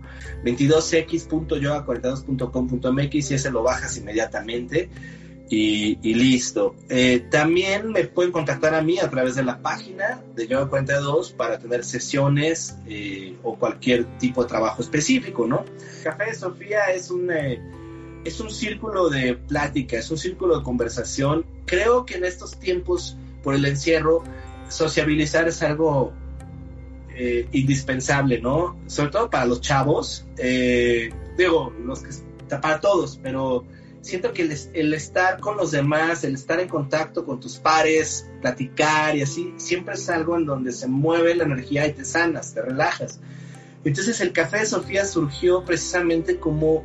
[0.44, 4.90] 22x.yoga42.com.mx y ese lo bajas inmediatamente.
[5.48, 6.74] y, listo.
[6.88, 11.30] Eh, también me pueden contactar a mí a través de la página de Yoga 42
[11.30, 15.64] para tener sesiones eh, o cualquier tipo de trabajo específico, ¿no?
[16.02, 17.62] Café de Sofía es un, eh,
[18.24, 21.46] es un círculo de plática, es un círculo de conversación.
[21.66, 24.24] Creo que en estos tiempos, por el encierro,
[24.68, 26.12] sociabilizar es algo
[27.52, 28.78] indispensable, ¿no?
[28.86, 30.26] Sobre todo para los chavos,
[31.36, 32.10] digo, los que,
[32.48, 33.64] para todos, pero
[34.00, 34.42] siento que
[34.72, 39.52] el, estar con los demás, el estar en contacto con tus pares, platicar y así,
[39.56, 43.20] siempre es algo en donde se mueve la energía y te sanas, te relajas.
[43.84, 46.84] Entonces el Café de Sofía surgió precisamente como,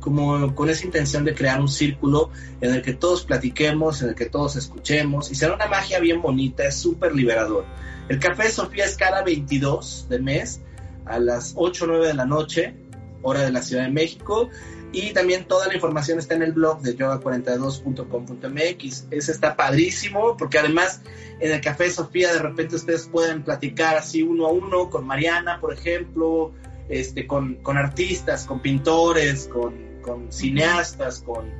[0.00, 2.30] como con esa intención de crear un círculo
[2.60, 6.20] en el que todos platiquemos, en el que todos escuchemos y será una magia bien
[6.20, 7.64] bonita, es súper liberador.
[8.08, 10.60] El Café Sofía es cada 22 de mes
[11.06, 12.74] a las 8 o 9 de la noche,
[13.22, 14.50] hora de la Ciudad de México
[14.92, 19.06] y también toda la información está en el blog de yoga42.com.mx.
[19.10, 21.00] Ese está padrísimo porque además
[21.40, 25.58] en el Café Sofía de repente ustedes pueden platicar así uno a uno con Mariana,
[25.60, 26.52] por ejemplo,
[26.88, 31.50] este, con, con artistas, con pintores, con, con cineastas, con,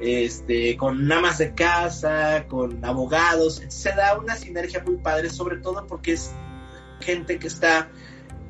[0.00, 3.62] este, con amas de casa, con abogados.
[3.68, 6.32] Se da una sinergia muy padre, sobre todo porque es
[7.00, 7.90] gente que está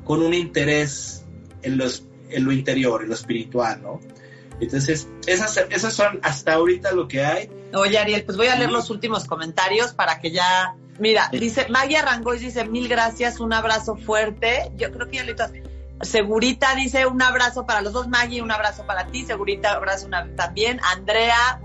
[0.03, 1.25] con un interés
[1.61, 3.99] en, los, en lo interior, en lo espiritual, ¿no?
[4.59, 7.49] Entonces, esas, esas son hasta ahorita lo que hay.
[7.73, 10.75] Oye, Ariel, pues voy a leer los últimos comentarios para que ya...
[10.99, 14.71] Mira, dice, Magia Rangoy dice, mil gracias, un abrazo fuerte.
[14.75, 15.33] Yo creo que ya le
[16.01, 19.25] Segurita dice, un abrazo para los dos, Maggie, un abrazo para ti.
[19.25, 20.79] Segurita, abrazo una, también.
[20.83, 21.61] Andrea,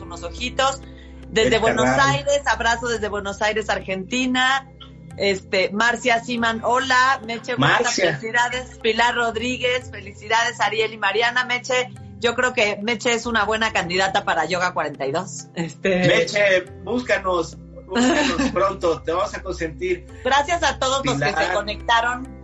[0.00, 0.80] unos ojitos.
[1.28, 4.68] Desde Buenos Aires, abrazo desde Buenos Aires, Argentina.
[5.16, 7.20] Este, Marcia Siman, hola.
[7.26, 8.78] Meche, muchas felicidades.
[8.82, 11.44] Pilar Rodríguez, felicidades, Ariel y Mariana.
[11.44, 15.48] Meche, yo creo que Meche es una buena candidata para Yoga 42.
[15.54, 16.06] Este...
[16.06, 17.56] Meche, búscanos,
[17.86, 20.06] búscanos pronto, te vamos a consentir.
[20.24, 22.35] Gracias a todos los que se conectaron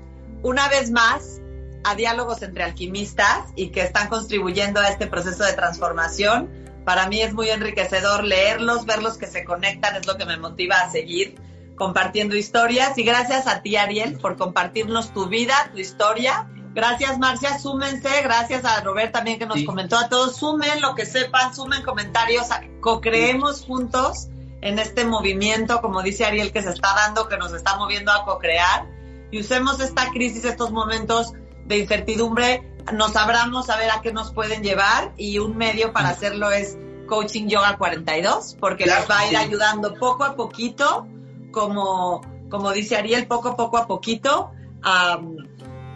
[0.43, 1.40] una vez más
[1.84, 6.51] a Diálogos entre Alquimistas y que están contribuyendo a este proceso de transformación.
[6.84, 10.80] Para mí es muy enriquecedor leerlos, verlos que se conectan, es lo que me motiva
[10.80, 11.36] a seguir
[11.76, 12.97] compartiendo historias.
[12.99, 17.59] Y gracias a ti, Ariel, por compartirnos tu vida, tu historia Gracias, Marcia.
[17.59, 18.22] Súmense.
[18.22, 20.36] Gracias a Robert también que nos comentó a todos.
[20.36, 22.47] Sumen lo que sepan, sumen comentarios.
[22.80, 24.28] Co-creemos juntos
[24.62, 28.24] en este movimiento, como dice Ariel, que se está dando, que nos está moviendo a
[28.24, 28.86] co-crear.
[29.32, 31.32] Y usemos esta crisis, estos momentos
[31.66, 35.12] de incertidumbre, nos abramos a ver a qué nos pueden llevar.
[35.16, 36.78] Y un medio para hacerlo es
[37.08, 41.08] Coaching Yoga 42, porque les va a ir ayudando poco a poquito,
[41.50, 44.52] como, como dice Ariel, poco a poco a poquito.
[44.84, 45.18] a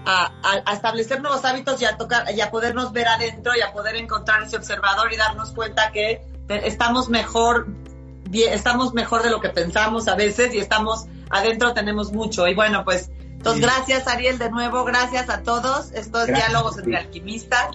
[0.06, 3.96] a, establecer nuevos hábitos y a tocar y a podernos ver adentro y a poder
[3.96, 7.66] encontrar ese observador y darnos cuenta que estamos mejor
[8.32, 12.84] estamos mejor de lo que pensamos a veces y estamos adentro tenemos mucho y bueno
[12.84, 13.10] pues
[13.46, 15.92] entonces gracias Ariel de nuevo gracias a todos.
[15.92, 17.68] Estos diálogos entre alquimistas